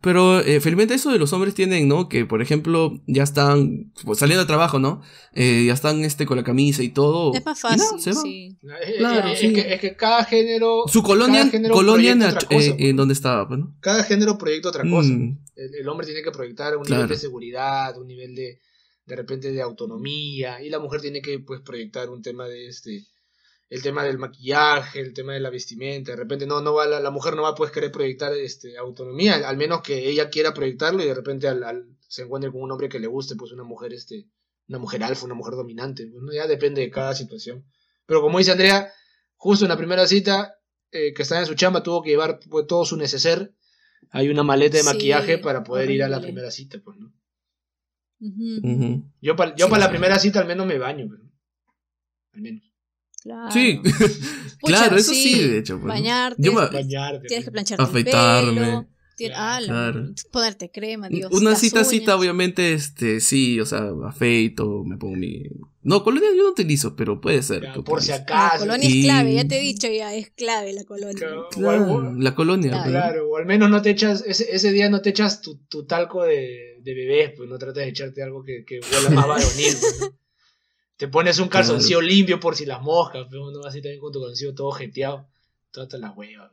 [0.00, 2.08] Pero eh, felizmente eso de los hombres tienen, ¿no?
[2.08, 5.00] Que por ejemplo ya están pues, saliendo de trabajo, ¿no?
[5.32, 7.34] Eh, ya están este con la camisa y todo.
[7.34, 8.58] Es más fácil, sí.
[8.98, 10.88] Claro, es, Que, es, que, cada género.
[10.88, 13.76] Su colonia, colonia en, eh, en, donde estaba, pues, ¿no?
[13.78, 15.10] Cada género proyecta otra cosa.
[15.10, 15.38] Mm.
[15.54, 18.58] El, hombre tiene que proyectar un nivel de seguridad, un nivel de,
[19.06, 23.04] de repente de autonomía, y la mujer tiene que pues proyectar un tema de este
[23.70, 26.98] el tema del maquillaje, el tema de la vestimenta, de repente no, no va, la,
[26.98, 30.52] la mujer no va a pues querer proyectar este, autonomía, al menos que ella quiera
[30.52, 33.62] proyectarlo y de repente al, se encuentre con un hombre que le guste, pues una
[33.62, 34.26] mujer, este,
[34.68, 37.64] una mujer alfa, una mujer dominante, pues, ya depende de cada situación.
[38.06, 38.92] Pero como dice Andrea,
[39.36, 40.56] justo en la primera cita,
[40.90, 43.54] eh, que estaba en su chamba, tuvo que llevar pues, todo su neceser,
[44.10, 47.12] hay una maleta de maquillaje para poder ir a la primera cita, pues, ¿no?
[49.20, 51.22] Yo para yo la primera cita al menos me baño, pero
[52.34, 52.62] al menos.
[53.22, 53.50] Claro.
[53.50, 53.80] Sí,
[54.62, 55.78] claro, eso sí, de hecho.
[55.78, 56.42] Pues, bañarte,
[57.28, 58.60] tienes que plancharte afeitarme.
[58.60, 59.34] el pelo.
[59.66, 60.14] claro.
[60.32, 61.30] Ponerte crema, Dios.
[61.32, 65.42] Una cita, cita, obviamente, este, sí, o sea, afeito, me pongo mi.
[65.82, 67.68] No, colonia yo no utilizo, pero puede ser.
[67.84, 68.64] por si acaso.
[68.64, 71.26] La colonia es clave, ya te he dicho, ya es clave la colonia.
[71.50, 72.82] Claro, la colonia.
[72.84, 75.84] Claro, o al menos no te echas, ese, ese día no te echas tu, tu
[75.84, 79.76] talco de, de bebés, pues no tratas de echarte algo que, que huela más varonil.
[79.80, 80.10] Pues,
[80.96, 84.20] te pones un calzoncillo limpio por si las moscas, pero no así también con tu
[84.20, 85.26] calzoncillo todo jeteado.
[85.70, 86.50] Todas las huevas.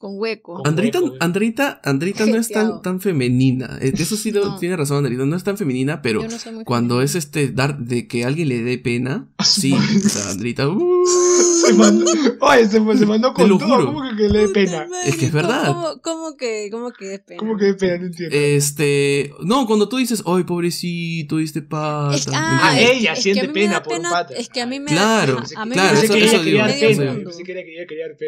[0.00, 0.66] Con hueco.
[0.66, 0.98] Andrita.
[1.20, 3.78] Andrita, Andrita no es tan, tan femenina.
[3.82, 4.58] Eh, Eso sí lo- No.
[4.58, 5.26] tiene razón, Andrita.
[5.26, 7.04] No es tan femenina, pero no cuando femenina.
[7.04, 10.68] es este dar de que alguien le dé pena, A su sí, o sea, Andrita,
[10.70, 11.04] uh,
[11.66, 12.06] Se mandó,
[12.40, 13.58] oye, se, se mandó con todo.
[13.58, 13.86] juro.
[13.92, 14.86] ¿Cómo que, que le dé pena?
[15.04, 15.66] Es que es ¿cómo- verdad.
[15.66, 17.38] ¿Cómo, cómo que, cómo que es pena?
[17.38, 17.98] ¿Cómo que dé pena?
[17.98, 18.34] No entiendo.
[18.34, 22.16] este, no, cuando tú dices, ay, pobrecito, diste pata.
[22.16, 24.10] Es que, ¿me ah, Ah, es- ella es que siente pena da por un pena-
[24.10, 24.34] pata.
[24.34, 26.98] Es que a mí me Claro, da a mí claro, me eso- eso digo, eso
[27.02, 27.16] pena.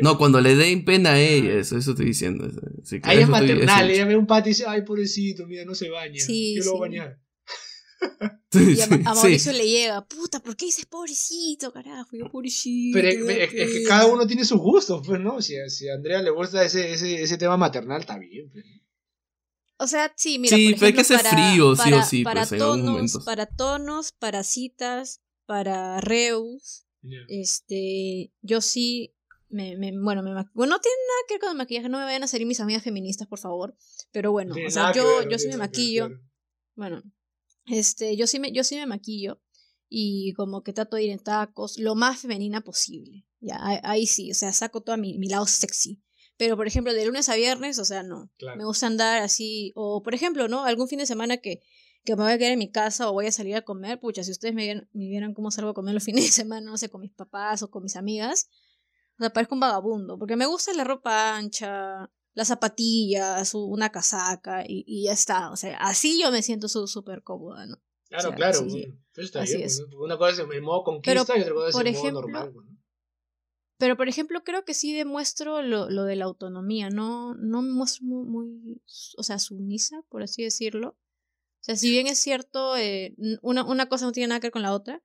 [0.02, 2.48] No, cuando le den pena a ella, eso, eso estoy diciendo.
[2.84, 5.46] Sí, A ella es estoy- maternal, eso- ella ve un pata y dice, ay, pobrecito,
[5.46, 6.20] mira, no se baña.
[6.20, 6.98] Sí, Yo lo voy a sí.
[6.98, 7.18] bañar.
[8.52, 9.02] Sí, Y a, sí, a sí.
[9.04, 12.10] Mauricio le llega, puta, ¿por qué dices pobrecito, carajo?
[12.16, 12.98] Yo pobrecito.
[12.98, 13.88] Pero es, es- es que pena".
[13.88, 15.40] cada uno tiene sus gustos, pues, ¿no?
[15.40, 18.50] Si, si a Andrea le gusta ese, ese, ese tema maternal, está bien.
[18.52, 18.64] pues.
[19.78, 21.84] O sea, sí, mira, Sí, por pero hay que ejemplo, ser para- frío, sí o
[21.84, 27.18] para- sí, Para pues, en algún tonos, para tonos, para citas, para reus, Ya.
[27.28, 29.14] este, yo sí,
[29.52, 32.04] me, me- bueno, me, bueno, no tiene nada que ver con el maquillaje, no me
[32.04, 33.76] vayan a salir mis amigas feministas, por favor,
[34.10, 36.08] pero bueno, o sea, yo, ver, yo sí me maquillo,
[36.74, 37.02] bueno,
[37.66, 39.40] este, yo sí me, yo sí me maquillo
[39.88, 43.26] y como que trato de ir en tacos lo más femenina posible.
[43.40, 46.00] Ya, ahí, ahí sí, o sea, saco todo mi, mi lado sexy.
[46.38, 48.30] Pero, por ejemplo, de lunes a viernes, o sea, no.
[48.38, 48.56] Claro.
[48.56, 50.64] Me gusta andar así, o por ejemplo, ¿no?
[50.64, 51.60] Algún fin de semana que,
[52.04, 54.24] que me voy a quedar en mi casa o voy a salir a comer, pucha,
[54.24, 56.88] si ustedes me me vieran cómo salgo a comer los fines de semana, no sé,
[56.88, 58.48] con mis papás o con mis amigas,
[59.18, 64.64] o sea, parezco un vagabundo, porque me gusta la ropa ancha, las zapatillas, una casaca
[64.66, 65.50] y, y ya está.
[65.50, 67.76] O sea, así yo me siento súper cómoda, ¿no?
[68.08, 68.58] Claro, O sea, claro.
[68.70, 69.66] sí, pues, está Así bien.
[69.66, 69.80] es.
[69.80, 72.00] pues, Una cosa es el modo conquista Pero, y otra cosa es por el modo
[72.02, 72.52] ejemplo, normal.
[72.52, 72.72] pues, ¿no?
[73.78, 77.72] Pero, por ejemplo, creo que sí demuestro lo, lo de la autonomía, no, no me
[77.72, 78.80] muestro muy, muy,
[79.16, 80.90] o sea, sumisa, por así decirlo.
[80.90, 84.52] O sea, si bien es cierto, eh, una, una cosa no tiene nada que ver
[84.52, 85.02] con la otra,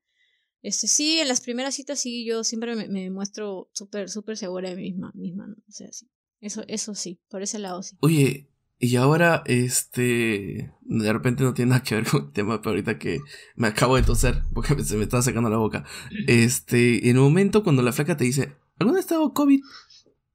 [0.61, 4.69] este, sí, en las primeras citas sí, yo siempre me, me muestro súper, súper segura
[4.69, 5.55] de mí misma, misma, ¿no?
[5.67, 6.07] O sea, sí.
[6.39, 7.97] Eso, eso sí, por ese lado sí.
[8.01, 8.47] Oye,
[8.79, 12.99] y ahora, este, de repente no tiene nada que ver con el tema, pero ahorita
[12.99, 13.19] que
[13.55, 15.83] me acabo de toser, porque se me está secando la boca,
[16.27, 19.61] este, en el momento cuando la flaca te dice, ¿alguna vez has dado COVID?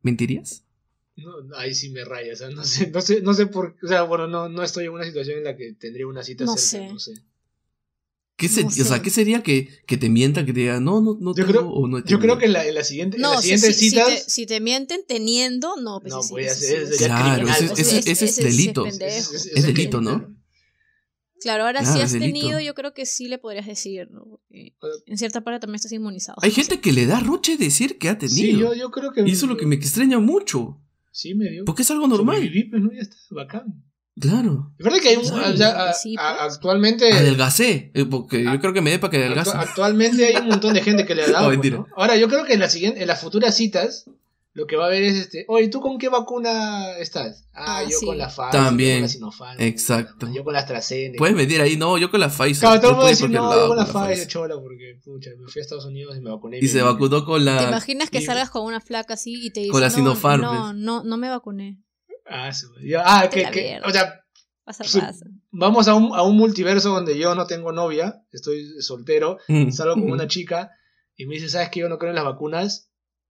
[0.03, 0.65] ¿Mentirías?
[1.15, 3.77] No, no, ahí sí me raya, o sea, no sé, no sé, no sé por
[3.83, 6.45] o sea, bueno, no, no estoy en una situación en la que tendría una cita
[6.45, 6.93] No cerca, sé.
[6.93, 7.13] no sé.
[8.43, 9.03] ¿Qué se- No O sea, sé.
[9.03, 11.69] ¿qué sería que, que te mientan, que te digan, no, no, no Yo tengo creo-
[11.71, 12.39] o no Yo creo tenido"?
[12.39, 14.25] que en la, en la siguiente, en No, las si, siguientes si- si te, citas,
[14.27, 17.07] si te mienten teniendo, no, pues No, sí, voy a eso hacer- sí, es- ya
[17.07, 17.79] Claro, ese, pues.
[17.79, 18.87] ese- Ese- ese es ese sí es delito.
[18.87, 20.37] es, delito, ¿no?
[21.41, 22.39] Claro, ahora Claro, si es has delito.
[22.41, 24.25] tenido, yo creo que sí le podrías decir, ¿no?
[24.81, 26.37] Porque en cierta parte también estás inmunizado.
[26.43, 28.61] Hay gente que le da roche decir que ha Sí, tenido.
[28.61, 29.23] yo, yo creo que.
[29.23, 30.81] y eso es lo que me extraña mucho.
[31.11, 31.65] Sí, me dio.
[31.65, 32.37] Porque es algo normal.
[32.37, 32.93] Sobreviví, pues, ¿no?
[32.93, 33.85] Ya está, bacán.
[34.21, 34.71] Claro.
[34.79, 35.23] Es verdad que hay un.
[35.25, 36.05] O sea, a- pues.
[36.19, 37.11] actualmente.
[37.13, 37.91] Adelgacé.
[37.95, 39.51] eh, Porque Ah, yo creo que me dé para que adelgace.
[39.53, 41.39] actu- actualmente hay un montón de gente que le ha dado.
[41.45, 41.77] No, pues, mentira.
[41.79, 41.87] ¿no?
[41.97, 44.05] Ahora, yo creo que en, la siguiente, en las futuras citas,
[44.53, 45.47] lo que va a haber es este.
[45.49, 47.47] Oye, ¿tú con qué vacuna estás?
[47.55, 48.05] Ah, Ah, yo sí.
[48.05, 48.51] con la Pfizer.
[48.51, 48.91] También.
[48.91, 49.61] Yo con la Sinopharm.
[49.63, 50.29] Exacto.
[50.31, 51.17] Yo con la AstraZeneca.
[51.17, 52.61] Puedes medir ahí, no, yo con la Pfizer.
[52.61, 54.29] Claro, todo el mundo decir, no, yo con la Pfizer, Pfizer.
[54.29, 56.59] chola, porque, pucha, me fui a Estados Unidos y me vacuné.
[56.61, 57.63] Y se me- vacunó con ¿Te la.
[57.63, 60.43] imaginas que y- salgas con una flaca así y te dice Con la no, Sinopharm,
[60.43, 60.75] no, pues".
[60.77, 61.79] no, no me vacuné.
[62.27, 64.19] Ah, su- yo- ah, que, o sea,
[64.65, 65.27] Pasa, Su- pasa.
[65.51, 69.71] vamos a un, a un multiverso donde yo no tengo novia, estoy soltero, Mm.
[69.73, 70.71] salgo con una chica
[71.17, 72.89] y me dice, ¿sabes que yo no creo en las vacunas?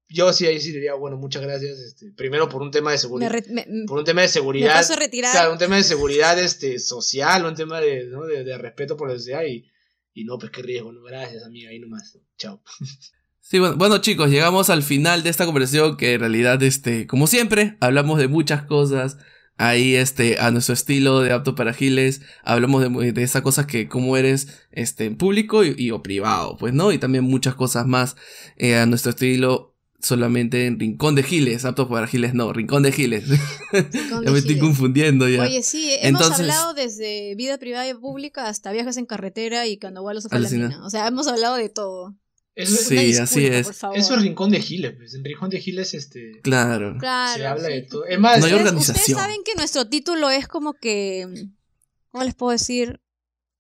[0.09, 1.79] Yo sí, ahí sí diría, bueno, muchas gracias.
[1.79, 3.31] Este, primero por un tema de Me, seguridad.
[3.31, 4.75] re- me- me- por un tema de me seguridad.
[4.75, 5.33] paso a.
[5.33, 8.27] Claro, un tema de seguridad este, social, un tema de, ¿no?
[8.27, 9.65] de, de respeto por la sociedad y,
[10.13, 12.19] y no, pues qué riesgo, no, gracias amiga, ahí nomás.
[12.37, 12.63] Chao.
[13.45, 17.27] Sí, bueno, bueno, chicos, llegamos al final de esta conversación que en realidad, este, como
[17.27, 19.19] siempre, hablamos de muchas cosas.
[19.59, 23.87] Ahí, este, a nuestro estilo de apto para giles, hablamos de, de esas cosas que
[23.89, 26.91] cómo eres, este, en público y, y o privado, pues, ¿no?
[26.91, 28.17] Y también muchas cosas más
[28.57, 32.91] eh, a nuestro estilo solamente en Rincón de Giles, apto para giles, no, Rincón de
[32.93, 33.29] Giles.
[33.29, 35.43] Rincón ya de me estoy confundiendo ya.
[35.43, 39.79] Oye, sí, hemos Entonces- hablado desde vida privada y pública hasta viajes en carretera y
[39.79, 40.69] cuando vuelos a la Alucina.
[40.69, 40.85] mina.
[40.87, 42.17] O sea, hemos hablado de todo.
[42.55, 43.69] Eso, Sí, disculpa, así es.
[43.69, 45.15] eso es Rincón de Giles, pues.
[45.15, 46.41] En Rincón de Giles, este.
[46.43, 46.97] Claro.
[46.99, 47.39] Claro.
[47.39, 47.73] se habla sí.
[47.75, 48.05] de todo.
[48.05, 48.97] Es más, No hay Ustedes- organización.
[49.01, 51.27] Ustedes saben que nuestro título es como que.
[52.11, 53.01] ¿Cómo les puedo decir?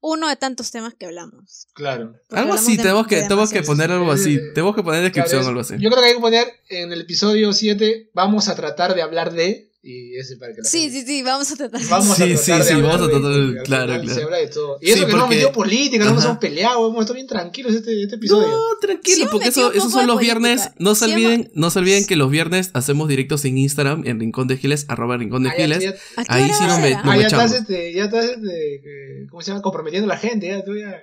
[0.05, 1.68] Uno de tantos temas que hablamos.
[1.74, 2.12] claro.
[2.12, 4.34] Porque Algo hablamos así, de- tenemos que, de tenemos que poner algo así.
[4.34, 5.74] Eh, Tenemos que poner descripción Claro, algo así.
[5.78, 9.32] Yo creo que hay que poner en el episodio 7, vamos a tratar de hablar
[9.32, 9.70] de.
[9.84, 11.80] Y ese para que la Sí, gente- sí, sí, vamos a tratar.
[11.88, 14.14] Vamos Sí, a tratar sí, de sí, hablar vamos a tratar de- porque claro, claro.
[14.14, 14.78] Se habla de todo.
[14.80, 16.28] Y Sí, eso que no hemos porque- metido política, no nos Ajá.
[16.28, 18.46] hemos peleado, hemos estado bien tranquilos este, este episodio.
[18.48, 20.38] No, tranquilo, Sí porque eso, esos son los política.
[20.38, 20.70] viernes.
[20.78, 24.46] No se olviden, no se olviden que los viernes hacemos directos en Instagram, en Rincón
[24.46, 25.82] de Giles, arroba Rincón de Giles.
[25.82, 28.24] ya- ¿A qué Ahí sí no me- no ah, me ya estás, este, ya estás,
[28.26, 29.62] este, ¿cómo se llama?
[29.62, 30.94] Comprometiendo a la gente, ya, tú ya.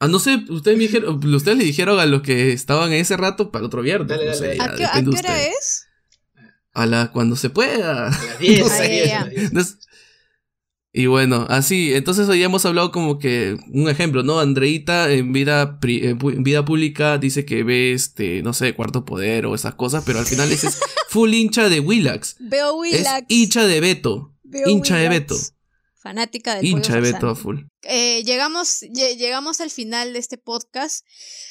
[0.00, 3.18] Ah, no sé, ustedes me dijeron, ustedes le dijeron a los que estaban en ese
[3.18, 4.08] rato para el otro viernes.
[4.08, 4.56] Dale, no dale, sé, dale.
[4.58, 5.77] ya ¿A qué, a hora es?
[6.80, 8.06] A la cuando se pueda.
[8.08, 9.42] A las 10, a las 10, ya, a las 10.
[9.44, 9.78] Entonces-
[10.90, 14.40] y bueno, así, entonces hoy hemos hablado como que, un ejemplo, ¿no?
[14.40, 19.44] Andreita en vida, pri- en vida pública dice que ve, este, no sé, Cuarto Poder
[19.46, 22.36] o esas cosas, pero al final es, es full hincha de Willax.
[22.40, 23.26] Veo Es Willax.
[23.28, 24.34] hincha de Beto.
[24.42, 25.08] veo hincha de.
[25.10, 25.36] Beto.
[26.08, 27.60] Fanática del Hincha de Beto full.
[27.82, 31.04] Eh, llegamos, lle- llegamos al final de este podcast,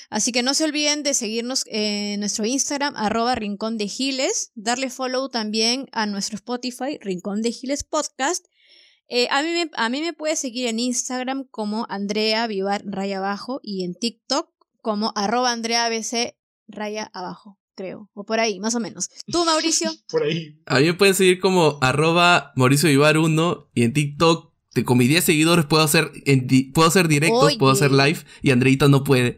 [0.09, 4.89] así que no se olviden de seguirnos en nuestro Instagram, arroba Rincón de Giles, darle
[4.89, 8.45] follow también a nuestro Spotify, Rincón de Giles Podcast.
[9.09, 13.19] Eh, a, mí me, a mí me puedes seguir en Instagram como Andrea Vivar raya
[13.19, 14.49] abajo y en TikTok
[14.81, 16.35] como arroba Andrea ABC
[16.67, 19.07] raya abajo, creo, o por ahí, más o menos.
[19.31, 19.89] ¿Tú, Mauricio?
[20.09, 20.59] Por ahí.
[20.65, 24.97] A mí me pueden seguir como arroba Mauricio Vivar 1 y en TikTok te- con
[24.97, 27.57] mis 10 seguidores puedo hacer, en di- puedo hacer directos, Oye.
[27.57, 29.37] puedo hacer live y Andreita no puede.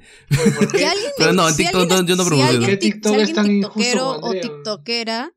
[1.17, 2.59] Pero no, en si TikTok alguien- no- yo no si promociono.
[2.65, 5.31] alguien ¿Qué tic- TikTok si es tan alguien injusto tiktokero o tiktokera,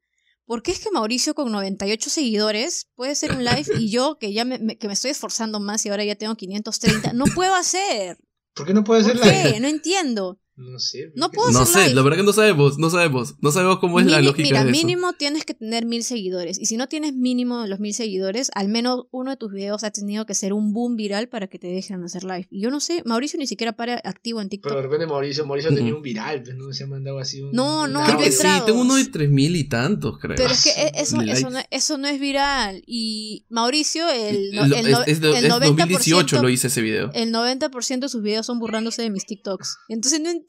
[0.47, 4.33] ¿por qué es que Mauricio con 98 seguidores puede hacer un live y yo que
[4.33, 7.55] ya me, me- que me estoy esforzando más y ahora ya tengo 530 no puedo
[7.55, 8.17] hacer?
[8.55, 9.61] ¿Por qué no puede ¿Por ser qué?
[9.61, 10.39] No entiendo.
[10.55, 11.13] No sé.
[11.17, 11.95] No puedo No sé, live.
[11.95, 14.71] la verdad que no sabemos, no sabemos, no sabemos cómo es la lógica Mira, de
[14.71, 14.79] eso.
[14.81, 16.59] mínimo tienes que tener mil seguidores.
[16.61, 19.91] Y si no tienes mínimo los mil seguidores, al menos uno de tus videos ha
[19.91, 22.49] tenido que ser un boom viral para que te dejen hacer live.
[22.51, 24.71] Y yo no sé, Mauricio ni siquiera para activo en TikTok.
[24.73, 25.97] Pero de repente Mauricio, Mauricio tenía Ujú.
[25.97, 27.53] un viral, pues no se ha mandado así un.
[27.53, 30.37] No, no, Creo que sí, tengo uno de tres mil y tantos, creo.
[30.37, 32.83] Pero es que e- eso, eso, no, eso no es viral.
[32.87, 36.67] Y Mauricio, el, no- el, es, no- es de- el es 90%, 2018 lo hice
[36.67, 37.11] ese video.
[37.15, 39.79] el 90% de sus videos son burlándose de mis TikToks.
[39.89, 40.42] Entonces no entiendo.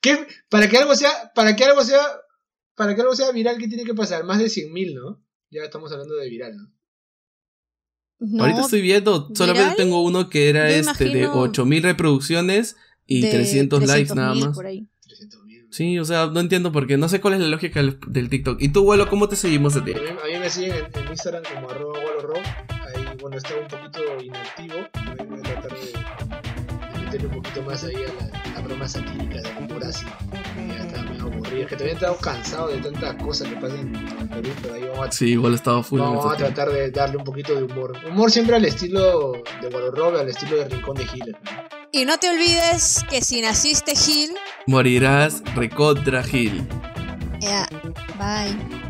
[0.00, 0.26] ¿Qué?
[0.48, 2.00] Para que algo sea, para que algo sea,
[2.74, 4.24] para que algo sea viral, ¿qué tiene que pasar?
[4.24, 5.22] Más de 100.000, ¿no?
[5.50, 6.72] Ya estamos hablando de viral, ¿no?
[8.20, 9.76] No, Ahorita estoy viendo, solamente ¿viral?
[9.76, 12.76] tengo uno que era Yo este de imagino 8000 reproducciones
[13.06, 14.54] y de 300, likes nada 300.000 más.
[14.56, 14.88] por ahí.
[15.06, 15.68] 300.000.
[15.70, 16.96] Sí, o sea, no entiendo por qué.
[16.96, 18.60] No sé cuál es la lógica del, del TikTok.
[18.60, 19.92] ¿Y tú, vuelo, cómo te seguimos a ti?
[19.92, 22.40] A mí, a mí me siguen en, en Instagram como arroba.
[22.68, 24.74] Ahí, bueno, estaba un poquito inactivo.
[25.28, 26.27] Voy a tratar de,
[27.26, 29.50] un poquito más ahí a la, a bromas satíricas de.
[29.50, 31.62] Que ya estaba medio aburrido.
[31.62, 35.08] Es que también estaba cansado de tantas cosas que pasan en Perú, pero ahí vamos
[35.08, 36.00] a Sí, igual estaba full.
[36.00, 37.96] Vamos a tratar de darle un poquito de humor.
[38.08, 41.04] Humor siempre al estilo de Gualorrobe, al estilo de Rincón de.
[41.04, 41.38] ¿no?
[41.92, 44.34] Y no te olvides que si naciste Gil,
[44.66, 46.66] Morirás recontra Gil.
[47.40, 47.68] ya,
[48.18, 48.87] bye.